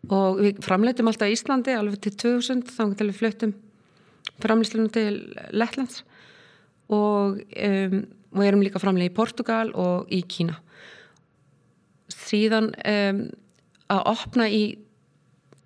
[0.07, 3.57] og við framleitum alltaf í Íslandi alveg til 2000 þá til við fluttum
[4.39, 5.19] framleislunum til
[5.57, 6.05] Lettlands.
[6.95, 7.99] Og um,
[8.39, 10.57] við erum líka framleið í Portugal og í Kína.
[12.13, 13.25] Síðan um,
[13.93, 14.63] að opna í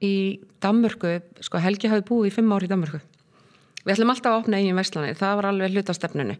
[0.03, 2.99] í Danmörku, sko Helgi hafi búið í fimm ári í Danmörku.
[3.85, 6.35] Við ætlum alltaf að opna eigin veslanir, það var alveg hlutastefnunu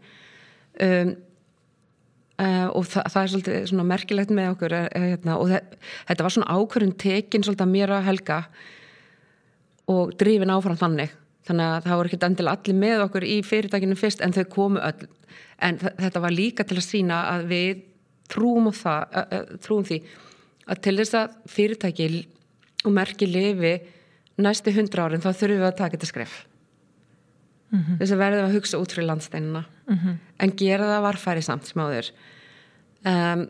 [0.83, 1.13] um,
[2.73, 5.75] og það, það er svolítið svona merkilegt með okkur uh, hérna, og það,
[6.09, 8.39] þetta var svona ákvörðun tekin svolítið að mér að helga
[9.93, 11.17] og drifin áfram þannig.
[11.47, 14.83] Þannig að það voru ekkert endilega allir með okkur í fyrirtækinu fyrst en þau komu
[14.83, 15.09] öll.
[15.63, 17.83] En þetta var líka til að sína að við
[18.31, 19.19] trúum, það,
[19.65, 19.99] trúum því
[20.71, 22.09] að til þess að fyrirtæki
[22.87, 23.75] og merki lifi
[24.43, 26.39] næstu hundra árin þá þurfum við að taka þetta skref.
[27.73, 27.99] Mm -hmm.
[28.01, 30.17] þess að verðum að hugsa út fyrir landsteinina mm -hmm.
[30.39, 32.13] en gera það varfæri samt smáður
[33.05, 33.49] um,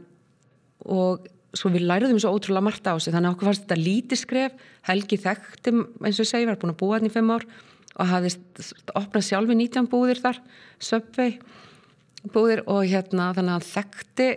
[0.84, 4.18] og svo við læruðum svo ótrúlega margt á sig þannig að okkur fannst þetta lítið
[4.18, 4.52] skref
[4.82, 5.70] Helgi þekkti
[6.04, 7.44] eins og segi var búin að búa hann í fimm ár
[8.00, 8.30] og hafði
[8.94, 10.40] opnað sjálfi 19 búðir þar
[10.80, 11.38] söpvei
[12.32, 14.28] búðir og hérna þannig að þekkti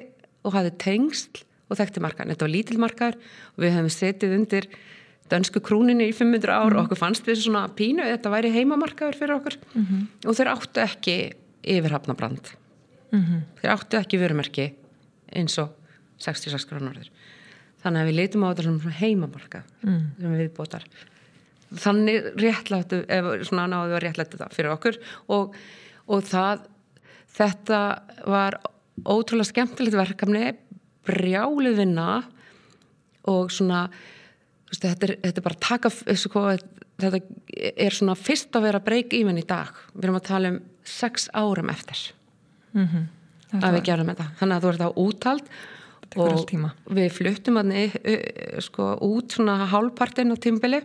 [0.46, 2.34] og hafði tengsl og þekkti markaðin.
[2.36, 3.18] Þetta var lítil markaður
[3.56, 4.68] og við hefum setið undir
[5.32, 6.78] dönsku krúninu í 500 ár mm.
[6.78, 10.04] og okkur fannst við svona pínu, þetta væri heimamarkaður fyrir okkur mm -hmm.
[10.30, 11.16] og þeir áttu ekki
[11.66, 12.52] yfirhafnabrand.
[13.12, 13.42] Mm -hmm.
[13.62, 14.74] Þeir áttu ekki vörumerki
[15.34, 15.74] eins og
[16.18, 17.10] 66 gránorður.
[17.84, 20.06] Þannig að við leitum á þetta svona heimamarkað mm.
[20.20, 20.86] sem við bótar.
[21.76, 25.56] Þannig réttlættu, eða svona náðu að réttlættu það fyrir okkur og,
[26.08, 26.66] og það,
[27.36, 27.82] þetta
[28.26, 28.60] var
[29.04, 30.54] ótrúlega skemmtilegt verkefni
[31.06, 32.10] brjálið vinna
[33.30, 33.90] og svona
[34.72, 37.20] þetta, er, þetta er bara taka þetta
[37.76, 41.30] er svona fyrst að vera breyk íminn í dag við erum að tala um sex
[41.34, 42.14] árum eftir.
[42.74, 43.64] Mm -hmm.
[43.64, 44.28] að við gerum þetta.
[44.40, 45.46] Þannig að þú ert á úttald
[46.16, 50.82] og við fluttum að sko, út svona hálfpartinn á tímbili.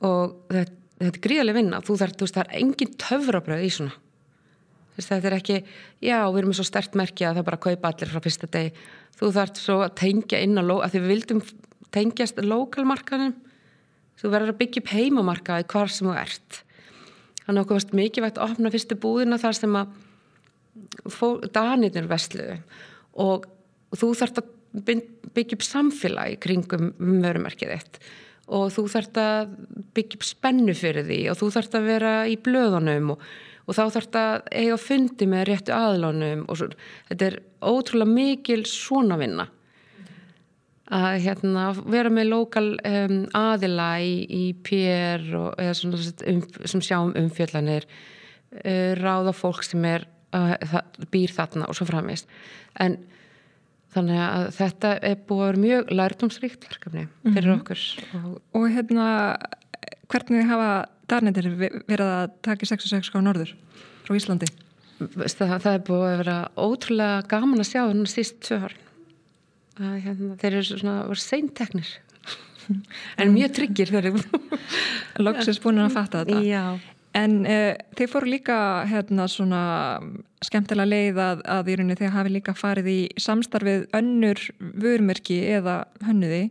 [0.00, 1.80] Og þetta, þetta er gríðarlega vinna.
[1.80, 3.94] Þú þarf, þú veist, það er engin töfrabröð í svona.
[4.98, 5.64] Þetta er ekki,
[6.02, 8.72] já, við erum svo stert merkja að það bara kaupa allir frá fyrsta deg
[9.18, 11.42] þú þarf svo að tengja inn á að því við vildum
[11.94, 13.34] tengjast lokalmarkanum
[14.18, 16.60] þú verður að byggja upp heimamarkaði hvar sem þú ert
[17.48, 19.96] þannig að okkur varst mikilvægt að opna fyrstu búðina þar sem að
[21.56, 22.60] danirnir vestluðu
[23.18, 23.48] og,
[23.96, 24.54] þú þarf að
[25.34, 28.00] byggja upp samfélagi kringum vörumarkið þitt.
[28.52, 29.54] Og þú þarf að
[29.96, 31.18] byggja upp spennu fyrir því.
[31.32, 33.24] Og þú þarf að vera í blöðunum og
[33.68, 36.68] og þá þarf þetta að eiga fundi með réttu aðlánum og svo,
[37.10, 39.48] þetta er ótrúlega mikil svona vinna
[40.94, 46.00] að hérna, vera með lokal um, aðila í, í PR og, eða svona
[46.32, 51.88] um, sem sjáum umfjöllanir uh, ráða fólk sem er uh, það, býr þarna og svo
[51.90, 52.30] framist
[52.80, 52.96] en
[53.92, 57.60] þannig að þetta er búið að vera mjög lærdomsríkt verkefni fyrir mm -hmm.
[57.60, 57.80] okkur
[58.20, 59.08] og, og hérna
[60.08, 60.70] hvernig hafa
[61.08, 63.54] Darnendir verið að taka 66 á norður
[64.04, 64.48] frá Íslandi?
[64.98, 68.58] Það, það er búið að vera ótrúlega gaman að sjá þannig síst tvö
[69.78, 71.96] hár hérna, þeir eru svona seinteknir.
[73.16, 73.88] En mjög tryggir
[75.16, 76.40] Lóksins búin að fatta þetta.
[76.44, 76.64] Já.
[77.16, 78.58] en uh, þeir fóru líka
[78.90, 79.62] hérna svona
[80.44, 85.78] skemmtilega leið að, að í rauninni þeir hafi líka farið í samstarfið önnur vörmerki eða
[86.04, 86.42] hönnuði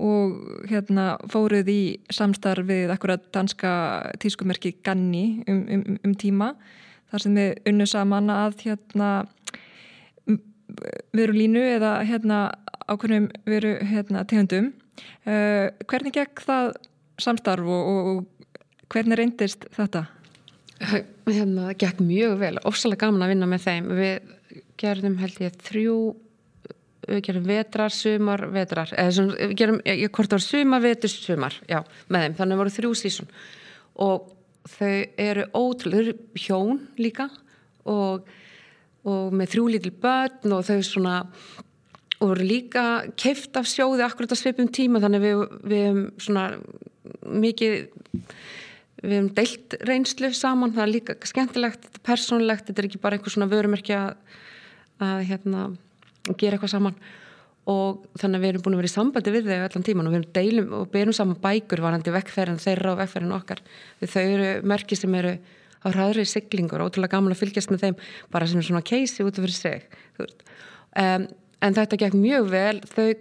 [0.00, 3.74] og hérna fóruð í samstarfið akkurat danska
[4.24, 6.54] tískumerki Ganni um, um, um tíma
[7.12, 9.10] þar sem við unnu saman að hérna
[11.14, 12.40] veru línu eða hérna
[12.88, 14.72] ákveðnum veru hérna tegundum.
[15.26, 16.74] Uh, hvernig gekk það
[17.22, 20.06] samstarf og, og, og hvernig reyndist þetta?
[20.84, 23.90] Hérna, það gekk mjög vel, ofsalega gaman að vinna með þeim.
[23.98, 25.98] Við gerðum held ég þrjú
[27.08, 28.92] við gerum vetrar, sumar, vetrar.
[28.96, 32.74] Eða svona, við gerum, ég hvort var sumar, vetur, sumar, já, með þeim, þannig voru
[32.74, 33.34] þrjú sísun
[34.04, 34.30] og
[34.74, 37.28] þau eru ótrúlega, þau eru hjón líka.
[37.90, 38.30] Og,
[39.04, 41.16] og með þrjú lítil börn og þau svona
[42.24, 42.84] og voru líka
[43.20, 46.44] keift af sjóði akkurat að svipum tíma þannig við, við hefum svona
[47.44, 47.74] mikið
[49.04, 50.72] við hefum deilt reynslu saman.
[50.74, 54.00] Það er líka skemmtilegt, þetta er persónlegt þetta er ekki bara einhver svona vörumerkja
[55.04, 55.66] að hérna
[56.40, 56.96] gera eitthvað saman.
[57.68, 60.14] Og þannig að við erum búin að vera í sambandi við þau allan tíman og
[60.14, 63.62] við deilum og berum saman bækur varandi vekkferðin þeirra og vekkferðin okkar.
[64.04, 65.36] Þau eru merki sem eru
[65.84, 67.98] á hraðri siglingur ótrúlega gaman að fylgjast með þeim
[68.32, 69.88] bara sem svona keisi út af fyrir sig
[70.96, 71.26] um,
[71.64, 73.14] en þetta gekk mjög vel þau,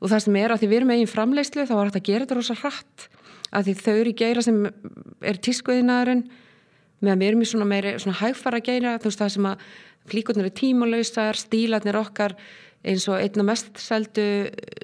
[0.00, 2.24] og það sem er að því við erum eigin framleyslu þá var þetta að gera
[2.24, 3.08] þetta rosa hratt.
[3.50, 4.58] Að því þau eru geira sem
[5.26, 6.24] er tískuðinaðurinn
[7.00, 9.64] meðan við erum í svona meiri svona hægfara geira þú veist það sem að
[10.10, 12.36] klíkurnar er tímalauðsar, stílarnir okkar
[12.86, 14.24] eins og einna mest seldu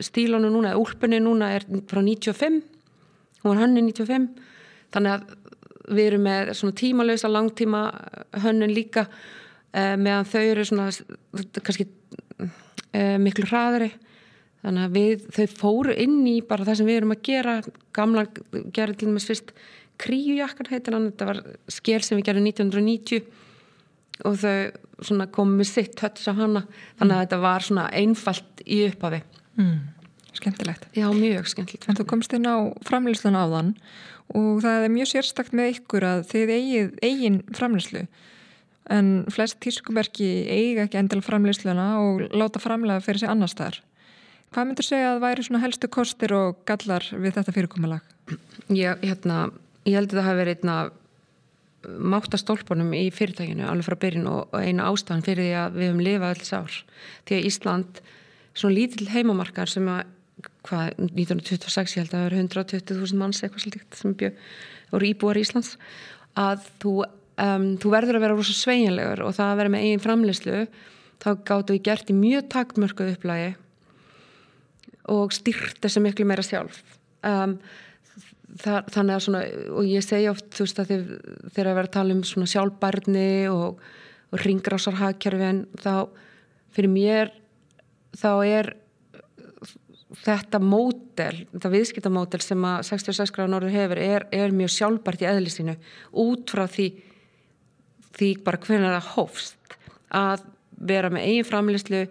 [0.04, 2.60] stílanu núna, úlpunni núna er frá 95
[3.42, 4.28] hún var hönni 95
[4.92, 5.36] þannig að
[5.88, 7.82] við erum með svona tímalauðsa langtíma
[8.44, 9.06] hönnun líka
[9.72, 10.90] eh, meðan þau eru svona
[11.62, 11.88] kannski
[12.92, 13.92] eh, miklu hraðari
[14.64, 17.56] þannig að við, þau fóru inn í bara það sem við erum að gera
[17.96, 18.26] gamla
[18.74, 19.52] gerði til og með svist
[20.02, 23.28] kríujakkan heitir hann, þetta var skél sem við gerum 1990
[24.26, 26.64] og þau komið með sitt hötts á hana,
[26.98, 29.22] þannig að þetta var svona einfalt í upphafi
[29.60, 29.76] mm.
[30.36, 30.82] Skemmtilegt.
[30.92, 31.86] Já, mjög skemmtilegt.
[31.88, 33.70] En þú komst inn á framlýslun á þann
[34.36, 38.06] og það er mjög sérstakt með ykkur að þið eigið eigin framlýslu
[38.92, 43.80] en flest tískumerki eiga ekki endal framlýsluna og láta framlega fyrir sig annar staðar.
[44.54, 48.04] Hvað myndur segja að væri svona helstu kostir og gallar við þetta fyrirkomalag?
[48.70, 49.48] Ég, hérna,
[49.86, 50.76] ég held að það hafi verið einna
[51.86, 56.32] máttastólpunum í fyrirtækinu alveg frá byrjun og eina ástæðan fyrir því að við höfum lifað
[56.32, 56.78] alls ár.
[57.26, 58.00] Því að Ísland,
[58.56, 60.06] svona lítill heimamarkar sem að,
[60.66, 64.32] hvað, 1926 ég held að það eru 120.000 manns eitthvað svolítið sem bjö,
[64.92, 65.76] voru íbúar í Íslands,
[66.38, 66.92] að þú,
[67.46, 70.66] um, þú verður að vera rosa sveinlegur og það að vera með eigin framleyslu,
[71.22, 73.54] þá gáttu við gert í mjög takmörku upplægi
[75.16, 76.80] og styrt þessi miklu meira sjálf.
[77.26, 77.56] Um,
[78.60, 79.42] það, þannig að svona
[79.76, 83.30] og ég segja oft þú veist að þegar að vera að tala um svona sjálfbarni
[83.52, 83.82] og,
[84.32, 86.08] og ringrásarhagkerfin þá
[86.76, 87.32] fyrir mér
[88.16, 88.72] þá er
[90.14, 95.28] þetta mótel, þetta viðskiptamótel sem að 66 gráður norður hefur er, er mjög sjálfbart í
[95.30, 95.74] eðlisínu
[96.22, 96.90] út frá því
[98.16, 99.76] því bara hvernig það hófst.
[100.14, 100.46] Að
[100.86, 102.04] vera með eigin framlýslu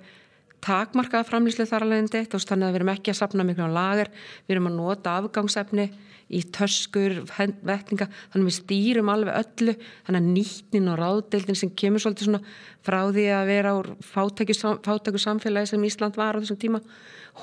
[0.66, 4.12] takmarkaða framlýslu þar alveg þannig að við erum ekki að sapna miklu á lager
[4.48, 5.88] við erum að nota afgangsefni
[6.26, 9.76] í töskur, vetninga þannig að við stýrum alveg öllu
[10.08, 12.42] þannig að nýtnin og ráðdeildin sem kemur svolítið svona
[12.86, 16.82] frá því að vera úr fátæku samfélagi sem Ísland var á þessum tíma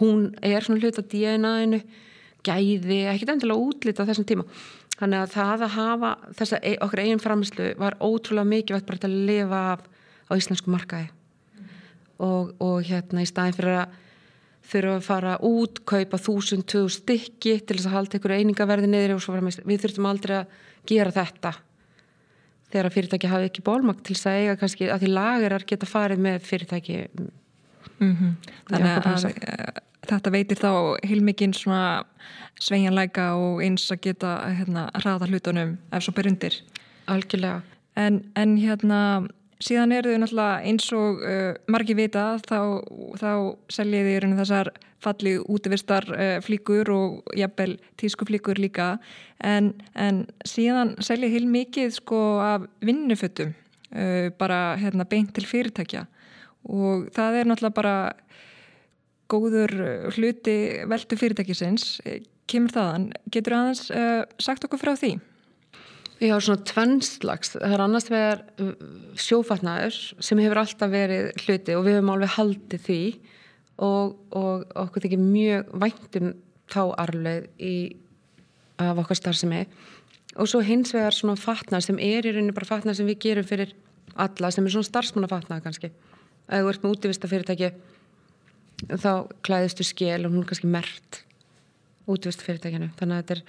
[0.01, 1.83] hún er svona hlut á DNA-inu
[2.47, 4.47] gæði, ekkert endilega útlita á þessum tíma.
[4.99, 9.11] Þannig að það að hafa þessa e, okkur eigin framlýslu var ótrúlega mikið bara til
[9.11, 11.11] að lifa á íslensku markaði.
[12.23, 14.01] Og, og hérna í staðin fyrir að
[14.63, 19.17] þurfa að fara út, kaupa þúsund, tvö stykki til þess að halda einhverju einingaverði niður
[19.17, 20.57] og svo fara með, við þurftum aldrei að
[20.89, 21.53] gera þetta
[22.73, 25.89] þegar að fyrirtæki hafi ekki bólmakt til þess að eiga kannski að því lagerar geta
[25.89, 28.33] farið með fyrirtæki mm -hmm.
[28.71, 30.73] Þannig að, að eh, þetta veitir þá
[31.09, 32.05] heilmikinn svona
[32.61, 36.63] sveinjanleika og eins að geta hérna, að hraða hlutunum ef svo byrjundir
[37.07, 37.63] Algjörlega.
[37.97, 38.99] En, en hérna
[39.63, 42.59] síðan eru þau náttúrulega eins og uh, margi vita þá,
[43.21, 43.31] þá
[43.73, 48.97] seljiði í þessar falli útvistar uh, flíkur og jafnvel tísku flíkur líka.
[49.43, 56.07] En, en síðan seljiði heil mikið sko af vinnufötum uh, bara hérna beint til fyrirtækja.
[56.71, 57.97] Og það er náttúrulega bara
[59.33, 59.73] góður
[60.13, 60.57] hluti
[60.87, 61.97] veldu fyrirtækisins.
[62.51, 63.87] Kemur þaðan, getur aðeins
[64.43, 65.17] sagt okkur frá því?
[66.23, 67.57] Já, svona tvennslags.
[67.57, 68.75] Það er annars vegar uh,
[69.19, 72.99] sjófatnaður sem hefur alltaf verið hluti og við hefum alveg haldið því
[73.83, 76.29] og, og okkur þykir mjög væntum
[76.71, 77.75] þá arfleð í
[78.83, 79.65] af okkar starfsemi
[80.41, 83.49] og svo hins vegar svona fatnað sem er í rauninu bara fatnað sem við gerum
[83.49, 83.75] fyrir
[84.23, 85.91] alla sem er svona starfsmannafatnað kannski.
[86.49, 87.73] Ef þú ert með útivista fyrirtæki
[89.03, 89.13] þá
[89.47, 91.23] klæðistu skil og hún kannski mert
[92.07, 92.93] útivista fyrirtækinu.
[92.99, 93.45] Þannig að þetta er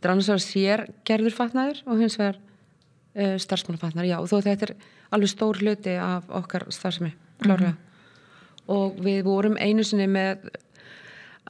[0.00, 4.70] þetta er annars vegar sér gerður fatnaður og hins vegar uh, starfsmannafatnaður, já, þó þetta
[4.70, 4.74] er
[5.10, 7.12] alveg stór hluti af okkar starfsemi,
[7.44, 7.76] klárlega.
[7.76, 7.86] Mm
[8.70, 10.50] og við vorum einu sinni með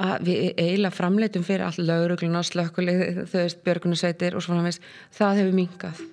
[0.00, 4.86] að við eiginlega framleitum fyrir all laurugluna, slökkulið þau veist, björgunusveitir og svona veist
[5.16, 6.06] það hefur mingað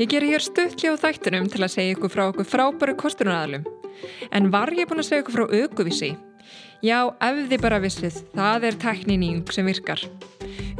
[0.00, 3.66] Ég ger hér stuttli á þættunum til að segja ykkur frá okkur frábæru kostunaraðalum
[4.32, 6.14] en var ég búin að segja ykkur frá aukuvísi
[6.80, 10.00] Já, ef þið bara vissið, það er tekninýjung sem virkar.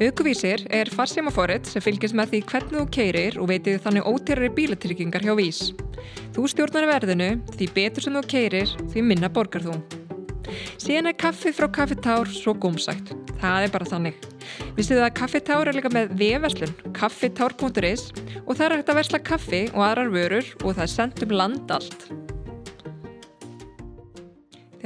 [0.00, 5.26] Aukuvísir er farsímaforrið sem fylgjast með því hvernig þú keirir og veitið þannig óterri bílatryggingar
[5.26, 5.60] hjá vís.
[6.32, 9.76] Þú stjórnar verðinu, því betur sem þú keirir, því minna borgar þú.
[10.80, 13.12] Síðan er kaffi frá kaffitár svo gómsætt.
[13.42, 14.24] Það er bara þannig.
[14.80, 18.08] Vistuðu að kaffitár er líka með vefverslun, kaffitár.is
[18.46, 21.36] og það er hægt að versla kaffi og aðrar vörur og það er sendt um
[21.36, 22.29] land allt.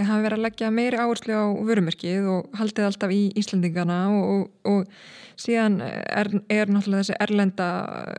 [0.04, 4.26] Þið hafi verið að leggja meiri áherslu á vörumerkið og haldið alltaf í Íslandingana og,
[4.34, 7.68] og, og síðan er, er náttúrulega þessi erlenda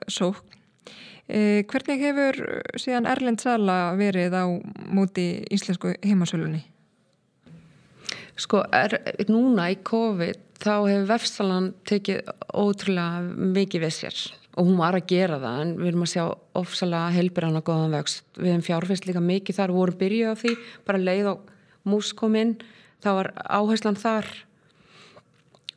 [0.10, 0.40] sók.
[1.30, 2.42] E, hvernig hefur
[2.82, 4.50] síðan erlend sala verið á
[4.98, 6.64] móti íslensku heimasölunni?
[8.34, 8.98] Sko, er,
[9.30, 15.12] núna í COVID þá hefur vefsalan tekið ótrúlega mikið við sér og hún var að
[15.14, 16.24] gera það en við erum að sjá
[16.58, 18.24] ofsalega helbirana góðan vöxt.
[18.40, 21.52] Við hefum fjárfæst líka mikið þar, vorum byrjuð á því, bara leið og
[21.88, 22.56] mús kom inn
[23.04, 24.30] þá var áherslan þar.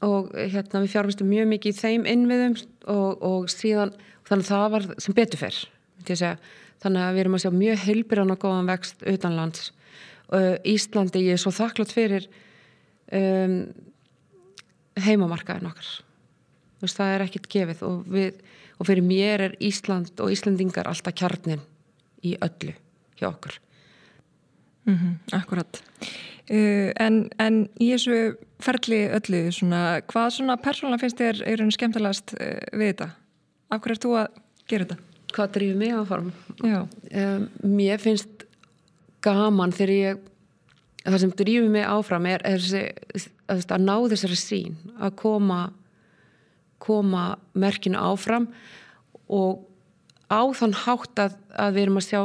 [0.04, 2.54] Og hérna við fjárfæstum mjög mikið í þeim innviðum
[2.86, 3.96] og, og síðan
[4.28, 5.58] þannig að það var sem beturfer
[6.78, 9.72] þannig að við erum að sjá mjög heilbyrjan og góðan vext utanlands
[10.28, 12.26] Íslandi ég er svo þakklátt fyrir
[13.16, 13.62] um,
[15.00, 15.88] heimamarkaðin okkar.
[16.84, 18.42] Það er ekkit gefið og, við,
[18.76, 21.64] og fyrir mér er Ísland og Íslandingar alltaf kjarnin
[22.22, 22.76] í öllu
[23.18, 23.56] hjá okkur
[24.88, 25.82] mm -hmm, Akkurat
[26.50, 31.76] uh, en, en í þessu ferli öllu svona, hvað svona persónulega finnst þér er einu
[31.76, 33.10] skemmtilegast uh, við þetta?
[33.70, 34.28] Af hverju er þú að
[34.68, 34.98] gera þetta?
[35.34, 36.32] Hvað drýfur mig áfram?
[36.64, 38.46] Um, mér finnst
[39.20, 40.18] gaman þegar ég
[41.04, 45.60] það sem drýfur mig áfram er, er þessi, að, að ná þessari sín að koma
[46.82, 48.48] koma merkinu áfram
[49.28, 49.64] og
[50.30, 52.20] á þann hátt að, að við erum að sjá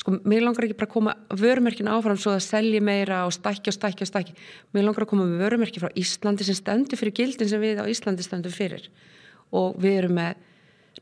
[0.00, 3.72] sko, mér langar ekki bara að koma vörumerkinu áfram svo að selja meira og stækja
[3.72, 4.36] og stækja og stækja
[4.74, 8.26] mér langar að koma vörumerki frá Íslandi sem stendur fyrir gildin sem við á Íslandi
[8.26, 8.88] stendur fyrir.
[9.50, 10.46] Og við erum með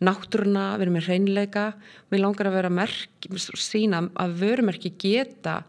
[0.05, 1.65] náttúruna, við erum með hreinleika.
[2.11, 3.29] Mér langar að vera merk
[3.59, 5.63] sína að vörumerki geta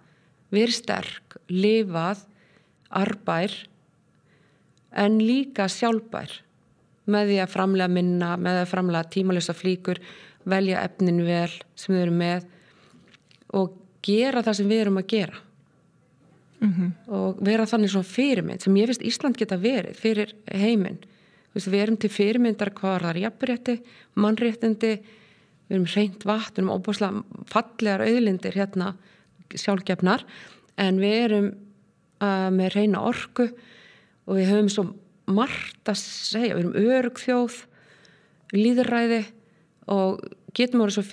[0.53, 2.25] verið sterk, lifað
[2.89, 3.53] arbær
[4.97, 6.31] en líka sjálfbær.
[7.09, 10.01] Með því að framlega minna, með að framlega tímalösa flíkur,
[10.49, 12.47] velja efnin vel sem við erum með
[13.53, 15.45] og gera það sem við erum að gera.
[16.59, 16.91] Mm -hmm.
[17.07, 20.97] og vera þannig svona fyrirmynd sem ég finnst Ísland geta verið fyrir heiminn.
[21.53, 23.81] Við erum til fyrirmyndar hvað það er jafnrétti,
[24.15, 24.99] mannréttindi
[25.69, 28.95] við erum reynd vatn, við erum óbúslega fallegar auðlindir hérna
[29.55, 30.25] sjálfgefnar
[30.77, 31.49] en við erum
[32.21, 33.49] uh, með reyna orku
[34.25, 34.85] og við höfum svo
[35.29, 37.59] margt að segja, við erum örugþjóð
[38.55, 39.23] líðræði
[39.93, 40.23] og
[40.57, 41.05] getum orðið svo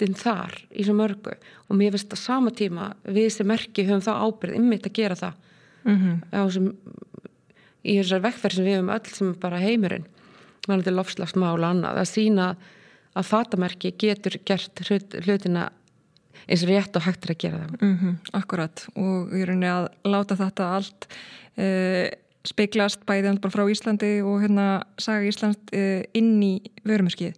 [0.00, 1.34] fyrirmyndin þar í svo mörgu.
[1.68, 5.16] Og mér finnst að sama tíma við sem merki höfum þá ábyrð ymmit að gera
[5.16, 5.34] það.
[5.84, 6.50] Mm -hmm.
[6.50, 6.74] sem,
[7.84, 10.06] í þessar vekkferð sem við höfum öll sem bara heimurinn
[10.68, 12.56] mann til lofslagsmál og annað að sína
[13.16, 15.70] að fatamerki getur gert hlut, hlutina
[16.46, 18.86] eins og rétt og hægt er að gera það mm -hmm, Akkurat.
[18.94, 21.08] Og er unni að láta þetta allt
[21.56, 27.34] eða uh, speiklast bæði bara frá Íslandi og hérna saga Ísland uh, inn í vörumerskið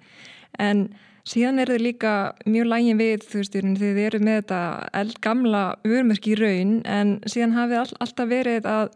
[0.58, 0.94] en
[1.28, 2.14] síðan er þið líka
[2.46, 4.62] mjög lægin við þú veist, þið eru með þetta
[5.02, 8.90] eldgamla vörumerski í raun en síðan hafið all, alltaf verið að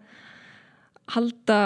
[1.15, 1.61] halda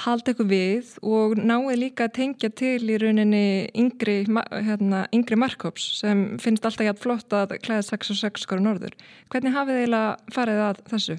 [0.00, 4.22] halda eitthvað við og náðu líka að tengja til í rauninni yngri,
[4.64, 8.96] hérna, yngri markhops sem finnst alltaf jægt flott að klæða 6 og 6 skora norður.
[9.32, 11.18] Hvernig hafið þið eiginlega farið að þessu?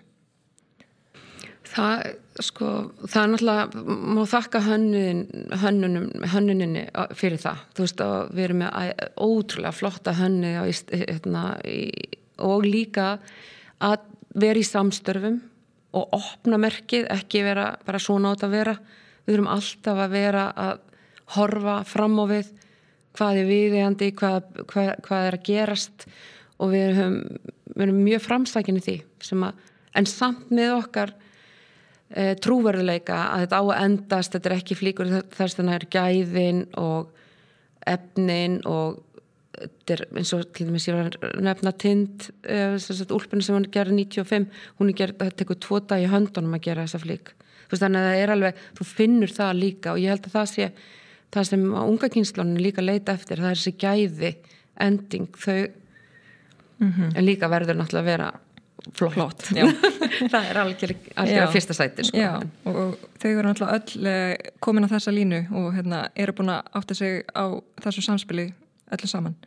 [1.73, 2.01] Það,
[2.41, 2.69] sko,
[3.05, 3.83] það er náttúrulega,
[4.15, 4.61] má þakka
[6.33, 6.83] hönnuninni
[7.17, 7.63] fyrir það.
[7.75, 8.71] Þú veist að við erum með
[9.21, 11.43] ótrúlega flotta hönni hérna,
[12.41, 13.07] og líka
[13.83, 15.39] að vera í samstörfum
[15.93, 18.75] og opna merkið, ekki vera bara svona átt að vera.
[19.23, 20.77] Við þurfum alltaf að vera að
[21.37, 22.53] horfa fram á við
[23.13, 26.07] hvað er viðeigandi, hvað, hvað, hvað er að gerast
[26.57, 27.19] og við erum,
[27.75, 28.95] við erum mjög framstækinni því
[29.37, 29.59] að,
[29.93, 31.13] en samt með okkar
[32.13, 35.87] e, trúveruleika að þetta á að endast, þetta er ekki flíkur þess að það er
[35.97, 37.11] gæðin og
[37.89, 39.01] efnin og
[39.53, 42.59] þetta er eins og til dæmis ég var nefna tind e,
[43.13, 44.47] úlpunni sem hann gerði 95
[44.79, 47.33] hún er gerð, það tekur tvo dag í höndunum að gera þessa flík
[47.73, 50.67] þannig að það er alveg, þú finnur það líka og ég held að það sé
[51.33, 54.31] það sem unga kynslónu líka leita eftir það er þessi gæði,
[54.85, 57.15] ending þau mm -hmm.
[57.17, 58.31] en líka verður náttúrulega að vera
[58.97, 59.45] flott,
[60.33, 62.19] það er að fyrsta sæti sko.
[62.19, 62.33] já,
[62.67, 66.51] og, og þau eru náttúrulega öll eh, komin á þessa línu og hérna, eru búin
[66.53, 67.45] að átta sig á
[67.85, 68.49] þessu samspili
[68.93, 69.37] öllu saman.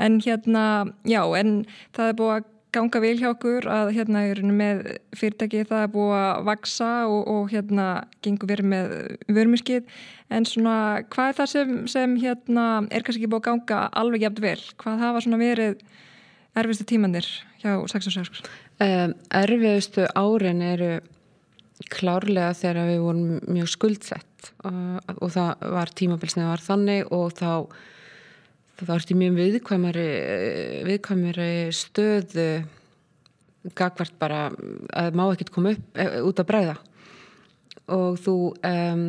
[0.00, 0.64] En hérna,
[1.04, 1.60] já, en
[1.96, 4.22] það er búin að ganga vil hjá okkur að hérna
[4.54, 4.82] með
[5.18, 7.86] fyrirtæki það er búin að vaksa og, og hérna
[8.24, 8.92] gengur verið með
[9.26, 9.88] vörmyrskið
[10.30, 10.76] en svona
[11.10, 14.60] hvað er það sem, sem hérna er kannski ekki búin að ganga alveg jæfn vel,
[14.82, 15.82] hvað hafa svona verið
[16.60, 17.26] erfistu tímanir
[17.62, 18.44] hjá 66?
[18.80, 20.94] Um, erfiðustu árin eru
[21.92, 27.50] klárlega þegar við vorum mjög skuldsett og, og það var tímabilsnið var þannig og þá
[28.80, 30.06] það var mjög viðkvæmari
[30.88, 32.48] viðkvæmari stöðu
[33.76, 34.46] gagvart bara
[34.96, 36.76] að má ekkert koma upp e, út að bræða
[37.92, 39.04] og þú um,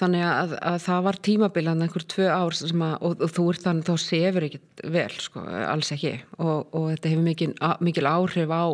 [0.00, 3.88] þannig að, að það var tímabilan einhver tvö ár að, og, og þú ert þannig
[3.88, 6.14] þá sefur ekkert vel sko, alls ekki.
[6.36, 7.50] Og, og þetta hefur mikil,
[7.84, 8.66] mikil áhrif á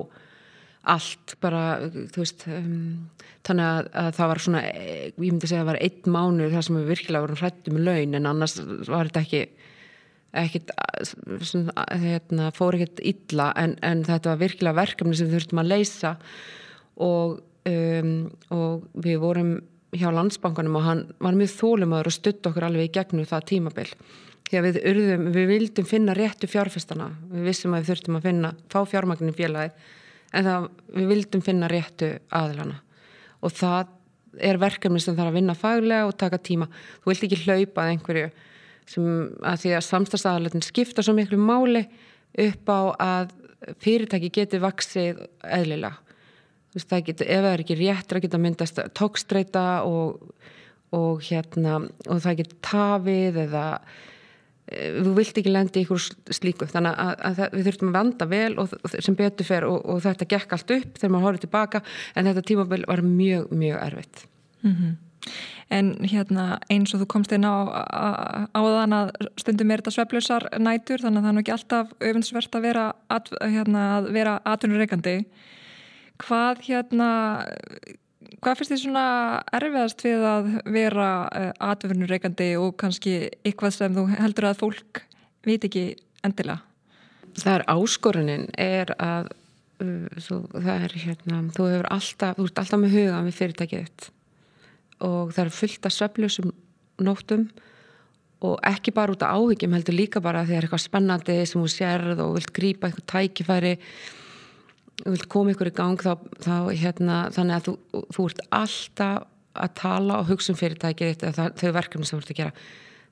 [0.92, 1.64] allt bara
[2.16, 3.10] veist um,
[3.46, 6.66] þannig að, að það var svona ég myndi segja að það var einn mánu þar
[6.66, 8.56] sem við virkilega vorum hrættum með laun en annars
[8.90, 9.44] var þetta ekki
[11.44, 16.14] svona, hérna, fór ekkert illa en, en þetta var virkilega verkefni sem þurftum að leysa.
[17.02, 18.14] Og, um,
[18.54, 19.52] og við vorum
[19.92, 23.88] hjá landsbankanum og hann var mjög þólumöður og stutt okkur alveg í gegnum það tímabil
[24.48, 28.26] því að við urðum, við vildum finna réttu fjárfestana, við vissum að við þurftum að
[28.28, 29.72] finna, fá fjármagnin félagi
[30.32, 32.80] en það, við vildum finna réttu aðlana
[33.42, 33.92] og það
[34.40, 36.68] er verkefni sem þarf að vinna faglega og taka tíma.
[37.02, 38.30] Þú vilt ekki hlaupa að einhverju
[38.92, 39.08] sem
[39.44, 41.84] að því að samstagsaðarleitin skipta svo miklu máli
[42.46, 43.34] upp á að
[43.82, 46.00] fyrirtæki geti vaksið eðlilega.
[46.72, 50.22] Veist það geti, ef það er ekki réttra geta myndast tókstreita og,
[50.96, 53.66] og hérna og það geti tafið eða
[54.72, 56.02] þú vilt ekki lendi ykkur
[56.32, 56.68] slíku.
[56.70, 60.02] Þannig að, að, að við þurftum að vanda vel og sem betur fer og, og
[60.04, 61.82] þetta gekk allt upp þegar maður horfið tilbaka
[62.14, 64.26] en þetta tímabil var mjög, mjög erfitt.
[64.62, 65.00] Mm -hmm.
[65.72, 67.54] En hérna eins og þú komst inn á
[68.52, 72.62] áðan að stundum er þetta sveflusar nætur þannig að það er ekki alltaf öfinsvert að
[72.62, 75.16] vera at, hérna, að vera atvinnureikandi
[76.26, 77.10] hvað hérna
[78.42, 79.06] Hvað finnst þið svona
[79.54, 83.12] erfiðast við að vera eh, atvinnureikandi og kannski
[83.44, 85.02] eitthvað sem þú heldur að fólk
[85.46, 85.84] veit ekki
[86.26, 86.62] endilega?
[87.36, 89.30] Það er áskorunin er að
[89.82, 94.08] þú, er hérna, þú hefur alltaf, þú ert alltaf með huga með fyrirtækið þitt
[95.02, 96.50] og það er fullt af söflusum
[97.02, 97.46] nóttum
[98.42, 101.38] og ekki bara út af áhyggjum heldur líka bara því að það er eitthvað spennandi
[101.46, 103.72] sem þú sérð og vilt grýpa eitthvað tækifæri
[105.06, 109.74] vilt koma ykkur í gang þá, þá hérna, þannig að þú, þú ert alltaf að
[109.76, 112.52] tala og hugsa um fyrirtækið eða þau verkefni sem þú ert að gera.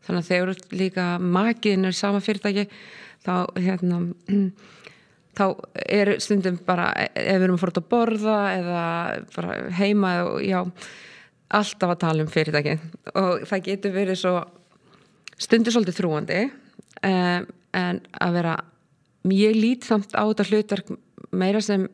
[0.06, 2.66] Þannig að þú ert líka magiðin er sama fyrirtæki
[3.26, 4.00] þá hérna
[5.38, 5.44] þá
[5.84, 8.84] er stundum bara ef við erum að fóra út að borða eða
[9.34, 10.58] bara heima og já
[11.50, 12.76] alltaf að tala um fyrirtæki
[13.18, 14.34] og það getur verið svo
[15.40, 18.56] stundur svolítið þrúandi um, en að vera
[19.30, 20.92] ég lít samt á þetta hlutverk
[21.30, 21.86] meira sem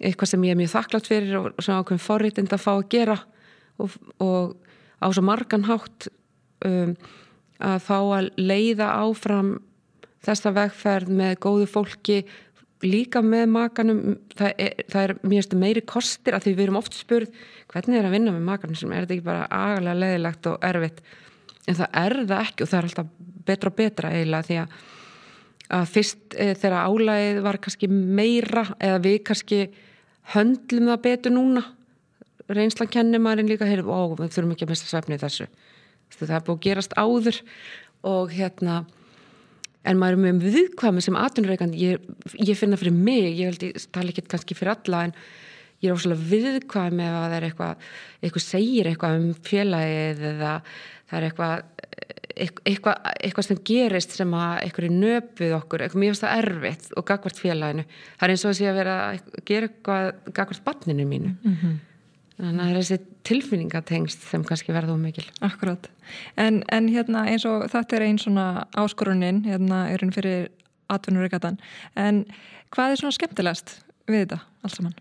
[0.00, 3.16] eitthvað sem ég er mjög þakklátt fyrir og svona ákveðin forritind að fá að gera
[3.80, 4.56] og, og
[5.00, 6.08] á svo margan hátt
[6.66, 6.96] um,
[7.56, 9.54] að fá að leiða áfram
[10.26, 12.18] þessa vegferð með góðu fólki
[12.84, 14.00] líka með makanum.
[14.36, 17.38] Það er, það er meiri kostir að því við erum oft spurð
[17.72, 21.00] hvernig er að vinna með makanum sem er þetta ekki bara agalega leðilegt og erfitt?
[21.66, 23.14] En það er það ekki og það er alltaf
[23.46, 24.76] betra og betra eiginlega því að
[25.72, 29.60] að fyrst e, þegar álæðið var kannski meira eða við kannski
[30.34, 31.64] höndlum það betur núna
[32.52, 35.48] reynslan kennir maðurinn líka heyrðu, ó, við þurfum ekki að mista svefni þessu.
[36.14, 37.40] Það er búið að gerast áður
[38.06, 38.84] og hérna
[39.86, 42.06] en maður er mjög viðkvæmi sem atunreikandi ég,
[42.38, 45.14] ég finna fyrir mig, ég held ég tala ekki kannski fyrir alla en
[45.82, 47.88] ég er óslulega viðkvæmi ef það er eitthvað
[48.22, 50.52] eitthvað segir eitthvað um félagið eða
[51.06, 51.95] það er eitthvað
[52.36, 57.06] eitthvað, eitthvað sem gerist sem að eitthvað er nöpuð okkur, eitthvað mjög stað erfitt og
[57.08, 57.84] gagvart félaginu.
[58.16, 61.34] Það er eins og að sé að vera að gera eitthvað gagvart banninu mínu.
[61.42, 61.76] Mm -hmm.
[62.36, 65.24] Þannig að það er þessi tilfinningatengst sem kannski verða um mikil.
[65.40, 65.88] Akkurát.
[66.36, 70.50] En, en hérna eins og þetta er einn svona áskorunin, hérna er hún fyrir
[70.92, 71.58] atvinnureikatan.
[71.96, 72.26] En
[72.70, 74.94] hvað er svona skemmtilegast við þetta alls saman?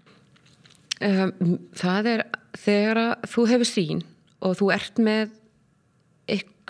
[1.03, 2.25] Um, það er
[2.55, 4.03] þegar að þú hefur sín
[4.39, 5.33] og þú ert með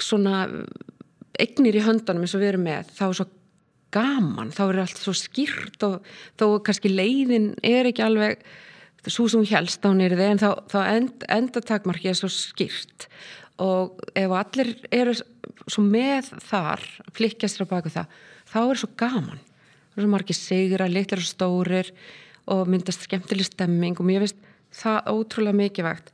[0.01, 0.45] svona
[1.39, 3.27] eignir í höndanum eins og við erum með þá er svo
[3.95, 6.05] gaman, þá er allt svo skýrt og
[6.39, 8.43] þó kannski leiðin er ekki alveg
[9.05, 13.07] svo sem helst á nýrið en þá, þá end, endatakmarki er svo skýrt.
[13.61, 16.81] Og ef allir eru svo með þar
[17.15, 18.15] flikkjast á baku það
[18.49, 19.43] þá er svo gaman.
[19.93, 21.91] Það er svo margir sigra, litlir og stórir
[22.51, 24.41] og myndast skemmtileg stemming og mér finnst
[24.75, 26.11] það ótrúlega mikið vegt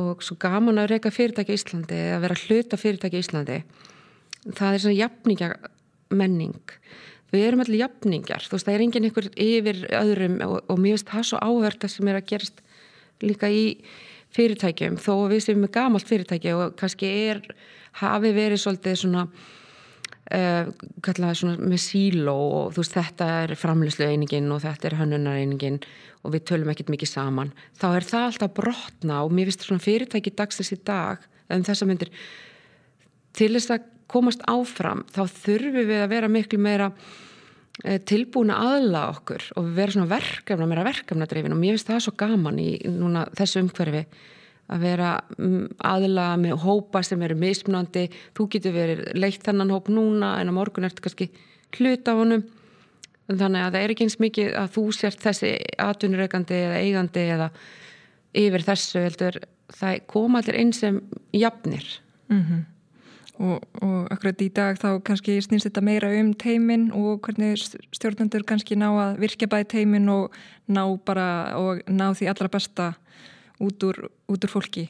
[0.00, 3.58] og svo gaman að reyka fyrirtæki í Íslandi að vera hluta fyrirtæki í Íslandi.
[4.56, 5.50] Það er svona jafningja
[6.12, 6.76] menning
[7.32, 10.98] við erum allir jafningar þú veist það er enginn ykkur yfir öðrum og, og mér
[10.98, 12.60] finnst það svo áhverta sem er að gerast
[13.24, 13.64] líka í
[14.36, 17.40] fyrirtækjum þó við séum með gamalt fyrirtæki og kannski er
[18.02, 19.26] hafi verið svolítið svona
[20.30, 20.70] Uh,
[21.34, 25.80] svona, með síló og þú veist þetta er framlýslu einingin og þetta er hönnunar einingin
[26.22, 27.50] og við tölum ekkert mikið saman.
[27.74, 31.82] Þá er það alltaf brotna og mér finnst svona fyrirtæki dagsins í dag en þess
[31.82, 32.12] að myndir
[33.36, 39.08] til þess að komast áfram þá þurfum við að vera miklu meira uh, tilbúna aðla
[39.16, 43.26] okkur og vera svona verkefna, meira verkefnadreifin og mér finnst það svo gaman í núna,
[43.36, 44.06] þessu umhverfi
[44.72, 48.08] að vera mm, aðla með hópa sem eru mismunandi.
[48.36, 51.30] Þú getur verið leitt þennan hóp núna en á morgun ertu kannski
[51.76, 52.44] hlut af honum.
[53.30, 57.48] Þannig að það er ekki eins mikið að þú sért þessi atvinnureikandi eða eigandi eða
[58.42, 59.38] yfir þessu heldur,
[59.72, 61.00] það koma allir einn sem
[61.36, 61.86] jafnir.
[62.32, 62.60] Mm -hmm.
[63.44, 67.58] og, og akkurat í dag þá kannski snýst þetta meira um teimin og hvernig
[67.92, 70.32] stjórnendur kannski ná að virkja bæði teimin og
[70.68, 72.94] ná bara og ná því allra besta
[73.62, 73.98] út úr,
[74.30, 74.88] út úr fólki.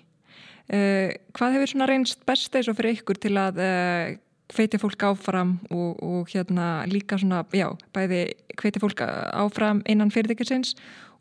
[0.70, 4.12] Uh, hvað hefur svona reynst best eins og fyrir ykkur til að uh,
[4.52, 8.22] hveiti fólk áfram og, og hérna líka svona, já, bæði
[8.60, 10.76] hveiti fólk áfram innan fyrirtækisins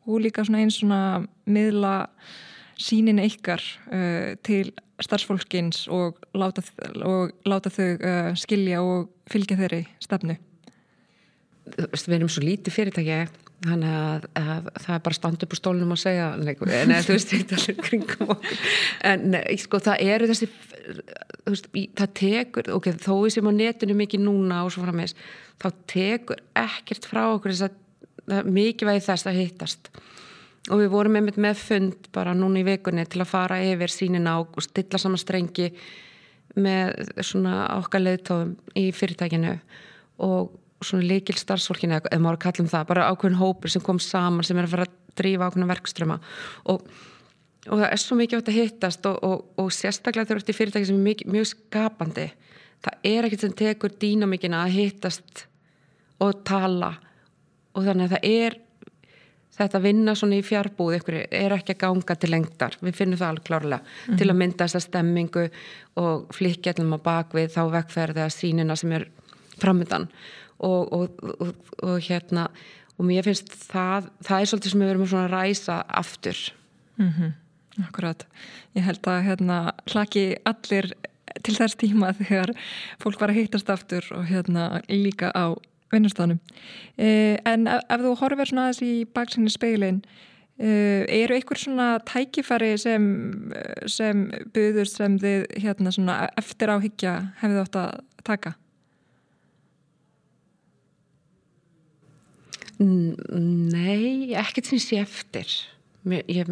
[0.06, 1.02] og líka svona eins svona
[1.50, 1.96] miðla
[2.82, 4.72] sínin ykkar uh, til
[5.02, 6.62] starfsfólkins og láta,
[7.02, 10.36] og láta þau skilja og fylgja þeirri stefnu?
[11.66, 13.16] Við erum svo lítið fyrirtæki
[13.62, 17.34] þannig að, að það er bara standa upp á stólunum og segja en þú veist
[17.34, 18.64] þetta allir kringum okkur.
[19.12, 20.50] En nei, sko það eru þessi
[21.46, 25.14] veist, það tekur ok, þó við sem á netinu mikið núna og svo frammeins,
[25.62, 29.92] þá tekur ekkert frá okkur þess að mikið væði þess að hittast.
[30.70, 34.38] Og við vorum einmitt með fund bara núna í vikunni til að fara yfir sínina
[34.42, 35.72] og stilla saman strengi
[36.62, 39.56] með svona okkar leðtóðum í fyrirtækinu.
[40.22, 40.52] Og
[40.88, 44.68] svona líkil starfsfólkinu eða maður kallum það, bara ákveðin hópur sem kom saman sem er
[44.68, 46.20] að fara að drífa ákveðin verkströma.
[46.72, 46.86] Og,
[47.68, 50.58] og það er svo mikið átt að hittast og, og, og sérstaklega þú ert í
[50.58, 52.32] fyrirtæki sem er mjög, mjög skapandi
[52.82, 55.46] það er ekkert sem tekur dýnamíkina að hittast
[56.22, 56.96] og tala.
[57.76, 58.58] Og þannig að það er
[59.62, 63.20] þetta að vinna svona í fjárbúð ykkur er ekki að ganga til lengtar við finnum
[63.20, 63.82] það alveg klárlega.
[63.82, 64.18] Mm -hmm.
[64.18, 65.50] til að mynda þessa stemmingu
[65.96, 69.08] og flikja allum á bakvið þá vekkferði að sínina sem er
[69.60, 70.08] framöndan
[70.62, 71.54] og, og,
[71.84, 72.48] og hérna
[72.98, 76.42] og mér finnst það það er svolítið sem við verum að ræsa aftur
[76.98, 77.32] mm -hmm.
[77.80, 78.26] Akkurat,
[78.76, 80.92] ég held að hérna hlaki allir
[81.44, 82.52] til þess tíma þegar
[83.00, 85.56] fólk var að heitast aftur og hérna líka á
[85.92, 86.40] vinnastanum
[86.98, 90.02] eh, en ef, ef þú horfir svona aðeins í baksinni speilin
[90.60, 93.06] eh, eru einhver svona tækifæri sem,
[93.88, 98.56] sem buður sem þið hérna eftir áhyggja hefðu átt að taka?
[102.82, 105.50] Nei, ekkert sem sé eftir.
[106.10, 106.50] Ég,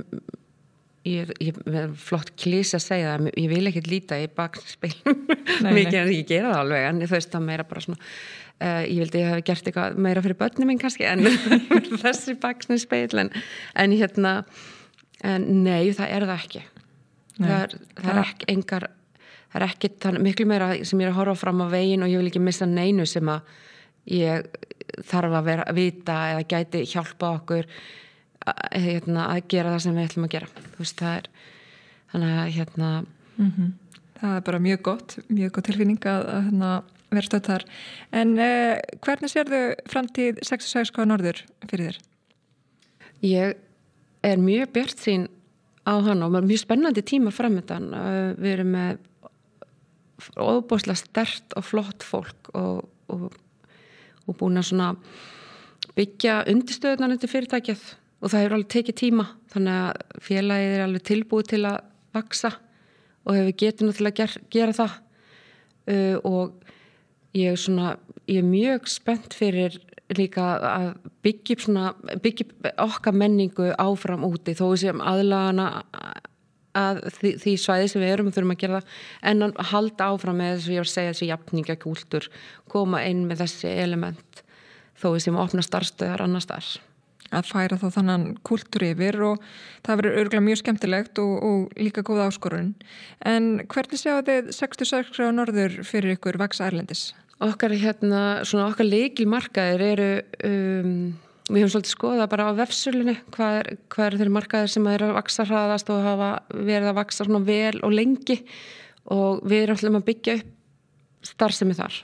[1.07, 3.31] ég, ég er flott klís að segja það.
[3.33, 4.93] Ég vil ekkert líta í bakspil
[5.77, 8.99] mikið en ég gera það alveg en þú veist það meira bara svona uh, ég
[9.01, 11.25] vildi ég hef gert eitthvað meira fyrir börnum minn kannski en
[12.03, 13.33] þessi bakspil en,
[13.73, 14.35] en hérna
[15.25, 16.63] en nei, það er það ekki.
[17.39, 18.89] Það er, það er ekki engar
[19.49, 22.21] það er ekki miklu meira sem ég er að horfa fram á vegin og ég
[22.21, 23.55] vil ekki missa neinu sem að
[24.09, 24.45] ég
[25.09, 27.69] þarf að vera að vita eða gæti hjálpa okkur
[28.45, 31.29] að, hérna, að gera það sem við ætlum að gera veist, það er
[32.11, 33.73] þannig að hérna mm -hmm.
[34.21, 36.71] það er bara mjög gott mjög gott tilfinning að, að hérna,
[37.09, 37.65] vera stöð þar
[38.21, 38.75] en uh,
[39.05, 41.99] hvernig sér þau framtíð 66 hvað norður fyrir þér?
[43.19, 43.57] Ég
[44.23, 45.27] er mjög björnt sín
[45.87, 49.05] á hann og mjög spennandi tímar framöndan uh, við erum með
[50.35, 53.31] óbúslega stert og flott fólk og, og
[54.29, 55.01] og búin að
[55.97, 57.83] byggja undirstöðunar undir fyrirtækið.
[58.19, 61.77] Og það hefur alveg tekið tíma þannig að félagið er alveg tilbúið til að
[62.15, 62.51] vaksa
[63.23, 64.97] og hefur getinu til að ger, gera það.
[65.89, 67.93] Uh, og ég er svona
[68.29, 69.79] ég er mjög spennt fyrir
[70.17, 70.89] líka að
[71.25, 71.85] byggja
[72.23, 75.83] byggja okkar menningu áfram úti þó sem aðlagana
[76.79, 80.11] að því, því svæði sem við erum og þurfum að gera það en að halda
[80.13, 82.29] áfram með þess að ég var að segja þessi jafningakúltur
[82.71, 84.43] koma inn með þessi element
[84.99, 86.77] þó við sem opna starfstöðar annar starf
[87.29, 89.43] að færa þá þannan kúltur yfir og
[89.85, 92.71] það verður örgulega mjög skemmtilegt og, og líka góð áskorun
[93.27, 97.11] en hvernig séu þið 66 á norður fyrir ykkur vaks Ærlendis?
[97.39, 100.09] Okkar hérna, svona okkar leikilmarkaðir eru
[100.49, 100.95] um
[101.49, 105.03] Við höfum svolítið skoðað bara á vefsulinu hvað er, hvað er þeirri markaðir sem er
[105.07, 108.35] að vaksa hraðast og hafa verið að vaksa svona vel og lengi
[109.09, 110.51] og við erum alltaf að byggja upp
[111.29, 111.97] starfsemi þar.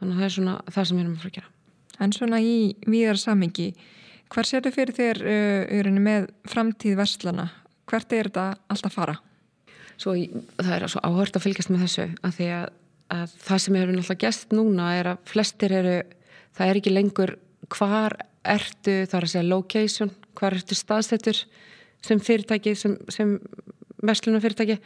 [0.00, 1.52] Þannig að það er svona það sem við erum að fara að gera.
[2.02, 2.56] En svona í
[2.90, 3.68] viðar samengi,
[4.34, 7.46] hver sér þau fyrir þér uh, með framtíð verslana?
[7.86, 9.16] Hvert er þetta alltaf fara?
[9.96, 10.12] Svo
[10.58, 12.68] það er svo áhört að fylgjast með þessu að því að,
[13.14, 15.98] að það sem hefur náttúrulega gæst núna er að flestir eru,
[16.58, 17.36] það er ekki lengur
[17.72, 21.42] hvar ertu, það er að segja location, hvað ertu staðsettur
[22.04, 23.36] sem fyrirtæki, sem, sem
[24.06, 24.78] vestluna fyrirtæki,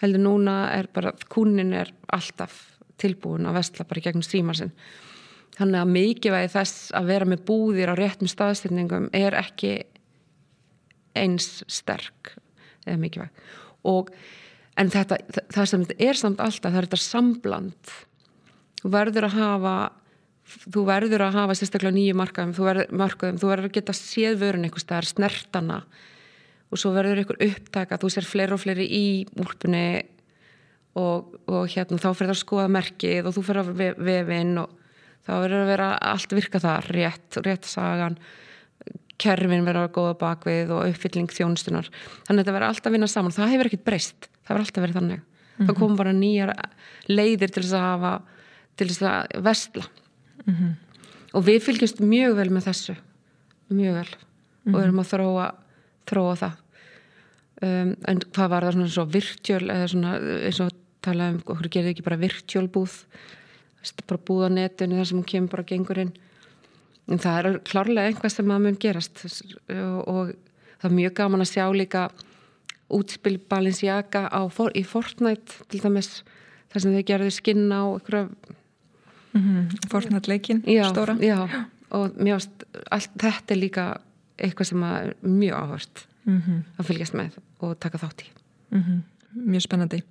[0.00, 2.58] heldur núna er bara, kúnin er alltaf
[3.00, 4.72] tilbúin að vestla bara gegnum strímarsinn.
[5.56, 9.74] Þannig að mikilvægi þess að vera með búðir á réttum staðsetningum er ekki
[11.18, 12.34] eins sterk
[12.86, 13.42] eða mikilvæg.
[13.90, 14.12] Og,
[14.78, 15.18] en þetta,
[15.52, 17.94] það sem er samt alltaf, það er þetta sambland.
[18.80, 19.74] Verður að hafa
[20.50, 24.70] þú verður að hafa sérstaklega nýju markaðum þú markaðum, þú verður að geta séð vörun
[24.70, 25.78] það er snertana
[26.70, 29.06] og svo verður einhver upptaka, þú sér fleiri og fleiri í
[29.38, 29.86] úlpunni
[30.98, 34.76] og, og hérna þá fyrir það að skoða merkið og þú fyrir að vefinn og
[35.26, 38.18] þá verður að vera allt virka það rétt, rétt sagan
[39.20, 43.10] kerfin verður að góða bakvið og uppfylling þjónustunar þannig að þetta verður alltaf að vinna
[43.10, 45.20] saman, það hefur ekkert breyst það verður alltaf verið þannig.
[45.20, 45.66] Mm -hmm.
[45.68, 46.54] það kom bara nýjar
[47.10, 48.12] leiðir til þess að hafa
[48.76, 49.84] til þess að vestla
[50.46, 50.74] mm -hmm.
[51.32, 52.96] og við fylgjumst mjög vel með þessu.
[53.68, 54.08] Mjög vel.
[54.10, 54.76] Mm -hmm.
[54.76, 55.54] og erum að þróa
[56.10, 56.56] þróa það.
[57.62, 60.12] Um, en hvað var það svona svo virtjöl eða svona
[60.46, 60.70] eins og
[61.04, 62.94] tala um okkur gerði ekki bara virtjölbúð
[64.06, 66.12] bara búð á netinu þar sem hún kemur bara gengur inn.
[67.08, 69.24] En það er klárlega einhvað sem að mun gerast.
[69.68, 70.34] Og, og
[70.80, 72.10] það er mjög gaman að sjá líka
[72.90, 74.40] útspil Balenciaga á,
[74.74, 76.22] í Fortnite til dæmis
[76.70, 78.28] þar sem þau gerðu skinn á einhverja
[79.32, 79.88] mm -hmm.
[79.90, 81.48] Fortnite leikin stóra já,
[81.90, 82.48] og mjög,
[82.90, 84.00] allt, þetta er líka
[84.38, 86.62] eitthvað sem er mjög áhörst mm -hmm.
[86.78, 88.26] að fylgjast með og taka þátt í
[88.70, 89.00] mm -hmm.
[89.34, 90.02] Mjög spennandi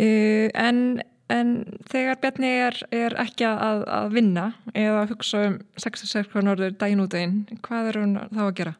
[0.00, 6.36] uh, En En þegar Bjarni er, er ekki að, að vinna eða hugsa um 66
[6.46, 8.74] norður daginn út einn, hvað er hún þá að gera?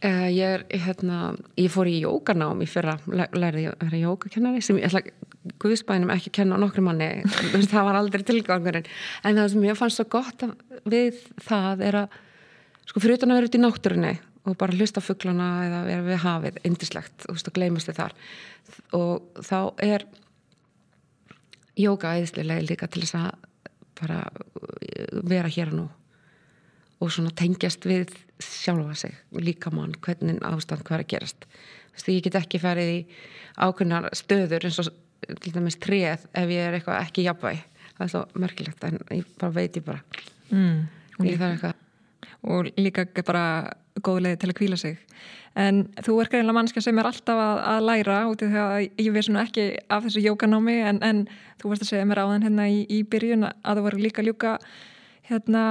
[0.00, 4.78] Uh, ég, er, hérna, ég fór í jókanám í fyrra, lærði að vera jókakennari sem
[4.80, 5.02] ég ætla
[5.60, 7.08] Guðsbænum ekki að kenna nokkru manni,
[7.72, 8.88] það var aldrei tilgangurinn,
[9.24, 10.44] en það sem ég fannst svo gott
[10.88, 12.18] við það er að
[12.88, 14.14] sko fyrir utan að vera út í náttúrunni
[14.48, 18.16] og bara hlusta fugglana eða vera við hafið, indislegt, og gleymast þið þar.
[18.96, 20.06] Og þá er
[21.76, 23.48] jóka æðislega líka til þess að
[24.00, 24.20] bara
[25.28, 25.88] vera hér og nú
[27.00, 31.46] og svona tengjast við sjálfa sig, líka mann hvernig ástand hvað er að gerast.
[31.96, 32.98] Þessi, ég get ekki farið í
[33.60, 34.92] ákveðnar stöður eins og
[35.40, 37.64] til dæmis treð ef ég er eitthvað ekki jafnvæg
[38.00, 40.00] það er svo merkilegt en ég bara veit ég bara.
[40.50, 40.86] Mm,
[41.18, 41.74] og, líka,
[42.42, 43.44] og líka bara
[44.00, 44.96] góð leið til að kvíla sig.
[45.58, 48.76] En þú er greinlega mannska sem er alltaf að, að læra út í því að
[48.86, 51.24] ég veist svona ekki af þessu jókanámi en, en
[51.60, 54.24] þú veist að segja mér á þann hérna í, í byrjun að þú voru líka
[54.24, 54.54] ljúka
[55.28, 55.64] hérna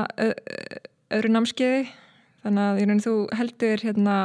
[1.13, 1.87] öðru námskeiði.
[2.43, 4.17] Þannig að raun, þú heldur hérna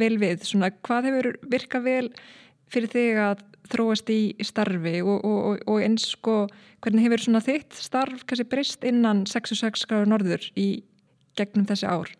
[0.00, 0.44] vel við.
[0.48, 2.06] Svona hvað hefur virkað vel
[2.70, 4.96] fyrir þig að þróast í starfi?
[5.04, 6.44] Og, og, og eins sko
[6.80, 10.68] hvernig hefur þitt starf kannski breyst innan 66 gráður norður í
[11.38, 12.10] gegnum þessi ár?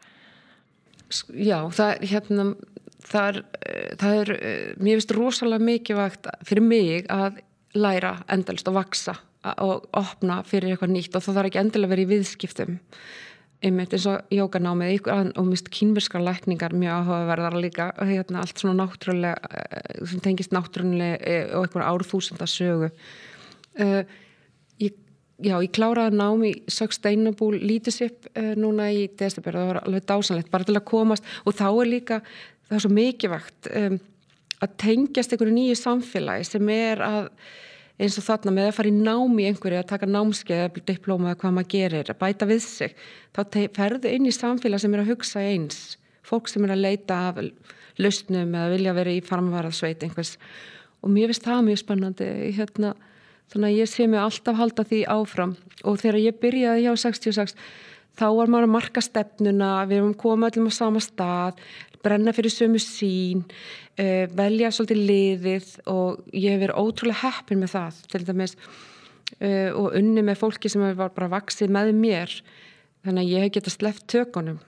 [1.34, 2.44] Já, það, hérna,
[3.02, 3.40] það er,
[3.98, 4.32] það er,
[4.78, 7.40] mér finnst rosalega mikilvægt fyrir mig að
[7.74, 12.06] læra endalist og vaksa og opna fyrir eitthvað nýtt og það þarf ekki endilega verið
[12.06, 12.78] í viðskiptum
[13.64, 19.36] einmitt eins og jókanámið og mist kynverska lækningar mjög áhugaverðar líka hérna, allt svona náttúrulega
[19.50, 22.90] eh, sem tengist náttúrulega eh, og eitthvað árþúsunda sögu.
[23.80, 24.02] Uh,
[24.82, 24.96] ég,
[25.38, 30.66] já, ég kláraði námi Sustainable Leadership uh, núna í desember, það var alveg dásanlegt bara
[30.66, 31.28] til að komast.
[31.44, 32.20] Og þá er líka
[32.70, 33.98] það er svo mikilvægt um,
[34.60, 37.28] að tengjast einhverju nýju samfélagi sem er að
[38.00, 41.40] eins og þarna með að fara í námi einhverju að taka námskeið eða diplóma eða
[41.42, 42.94] hvað maður gerir, að bæta við sig
[43.36, 43.42] þá
[43.76, 45.80] ferðu inn í samfélag sem er að hugsa eins
[46.30, 47.40] fólk sem er að leita af
[48.00, 50.36] lausnum eða vilja vera í farmvaraðsveit einhvers.
[51.00, 52.94] Og mér finnst það mjög spennandi hérna,
[53.52, 55.54] þannig að ég sé mig alltaf halda því áfram.
[55.84, 57.56] Og þegar ég byrjaði hjá 66
[58.20, 61.60] þá var maður að marka stefnuna við erum komið allir á sama stað
[62.04, 67.74] brenna fyrir sömu sín uh, velja svolítið liðið og ég hef verið ótrúlega heppin með
[67.74, 72.36] það til dæmis uh, og unni með fólki sem var bara vaksið með mér
[73.04, 74.60] þannig að ég hef getað sleppt tökunum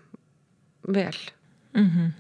[0.83, 1.17] vel
[1.77, 2.11] mm -hmm.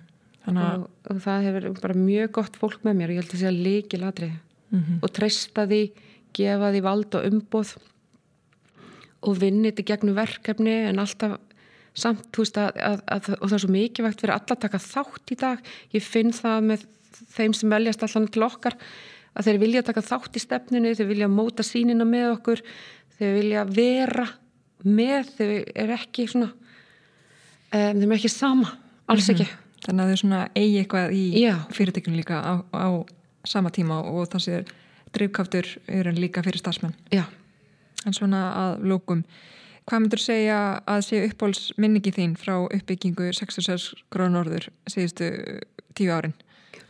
[0.56, 3.40] og, og það hefur bara mjög gott fólk með mér og ég held að það
[3.40, 4.98] sé að líki ladri mm -hmm.
[5.02, 5.82] og treysta því
[6.32, 7.76] gefa því vald og umboð
[9.22, 11.38] og vinni þetta gegnum verkefni en alltaf
[11.94, 14.80] samt, þú veist, að, að, að, og það er svo mikilvægt fyrir alla að taka
[14.80, 16.86] þátt í dag ég finn það með
[17.34, 18.76] þeim sem veljast allan til okkar
[19.32, 22.62] að þeir vilja taka þátt í stefninu, þeir vilja móta sínina með okkur,
[23.18, 24.26] þeir vilja vera
[24.84, 25.52] með, þeir
[25.84, 28.72] er ekki svona um, þeir er ekki sama,
[29.06, 29.34] alls mhm.
[29.34, 29.58] ekki mm -hmm.
[29.82, 31.22] Þannig að þau svona eigi eitthvað í
[31.74, 32.88] fyrirtekinu líka á, á
[33.44, 34.60] sama tíma og það sé
[35.12, 37.24] drivkaftur eru líka fyrir stafsmenn Já
[38.06, 39.24] En svona að lókum
[39.88, 45.30] Hvað myndur segja að sé uppbóls minningi þín frá uppbyggingu 66 grónorður síðustu
[45.98, 46.36] tíu árin?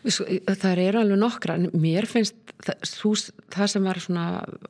[0.03, 2.35] Það er alveg nokkra, en mér finnst
[2.67, 4.25] það, það sem var svona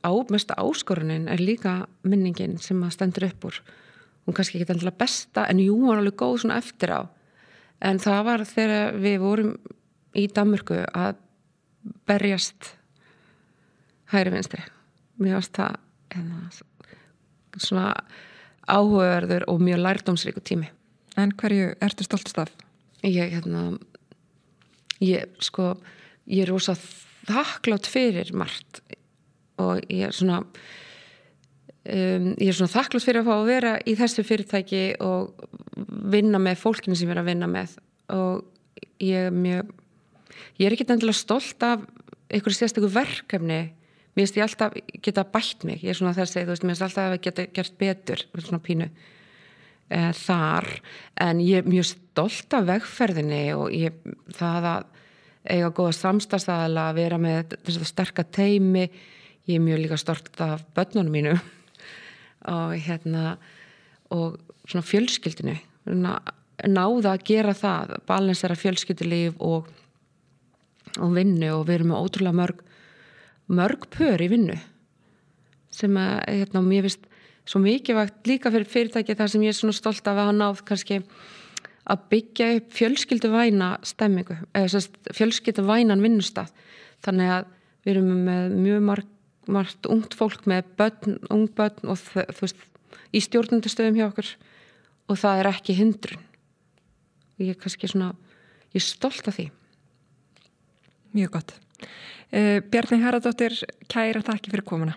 [0.05, 3.61] á, mesta áskorunin er líka minningin sem að stendur upp úr.
[4.27, 7.01] Hún kannski ekki alltaf besta, en jú, hún var alveg góð svona eftir á.
[7.83, 9.55] En það var þegar við vorum
[10.15, 11.17] í Danmörku að
[12.07, 12.75] berjast
[14.13, 14.63] hægri vinstri.
[15.19, 15.81] Mér varst það
[16.13, 16.45] hérna,
[17.59, 17.93] svona
[18.71, 20.71] áhugaverður og mjög lærdómsríku tími
[21.21, 22.53] En hverju ertu stoltist af?
[23.05, 23.75] Ég, hérna
[25.03, 25.75] ég, sko,
[26.31, 26.81] ég er ósað
[27.29, 28.81] þakklátt fyrir margt
[29.61, 33.97] og ég er svona um, ég er svona þakklátt fyrir að fá að vera í
[33.99, 35.45] þessu fyrirtæki og
[36.13, 37.77] vinna með fólkinu sem ég er að vinna með
[38.15, 38.45] og
[39.03, 39.75] ég er mjög
[40.59, 41.85] ég er ekki endilega stolt af
[42.33, 43.61] einhverju sérstaklega verkefni
[44.13, 45.83] mér finnst ég alltaf geta bætt mig.
[45.83, 48.89] Ég er svona þessi, þú veist, mér finnst alltaf að geta gert betur svona pínu
[48.89, 50.69] e, þar.
[51.27, 53.97] En ég er mjög stolt af vegferðinni og ég,
[54.37, 54.91] það að
[55.53, 58.85] eiga góða samstagsæðala að vera með þess að sterka teimi
[59.49, 61.33] ég er mjög líka stolt af börnunum mínu
[62.53, 63.37] og hérna
[64.15, 64.39] og
[64.69, 65.57] svona fjölskyldinu
[66.69, 69.67] náða að gera það balansera fjölskyldulíf og,
[71.01, 71.49] og vinnu.
[71.57, 72.63] Og við erum með ótrúlega mörg
[73.53, 74.59] mörg pör í vinnu
[75.73, 77.07] sem að hérna, mér finnst
[77.49, 80.61] svo mikilvægt líka fyrir fyrirtæki þar sem ég er svona stolt af að hafa náð
[80.69, 81.01] kannski
[81.83, 84.83] að byggja upp fjölskylduvæna stemmingu, eða
[85.17, 86.53] fjölskylduvænan vinnustaf
[87.03, 87.49] þannig að
[87.83, 89.09] við erum með mjög marg,
[89.51, 92.69] margt ungt fólk með börn, ung börn og þú veist
[93.13, 94.29] í stjórnundastöðum hjá okkur
[95.11, 96.23] og það er ekki hindrun.
[97.35, 98.13] Og ég er kannski svona
[98.71, 99.51] ég er stolt af því.
[101.17, 101.57] Mjög gott
[102.33, 103.59] Bjarni Haraldóttir,
[103.93, 104.97] kæra takki fyrir komuna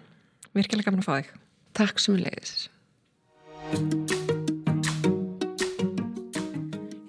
[0.56, 1.34] virkilega gaman að fá þig
[1.76, 2.70] Takk sem er leiðis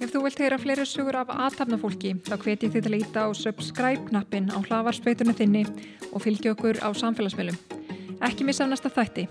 [0.03, 3.29] Ef þú vilt heyra fleiri sugur af aðtapnafólki þá hveti þið til að íta á
[3.35, 5.65] subscribe-knappin á hlavarspeitunni þinni
[6.13, 7.59] og fylgja okkur á samfélagsmiðlum.
[8.25, 9.27] Ekki missa næsta þætti.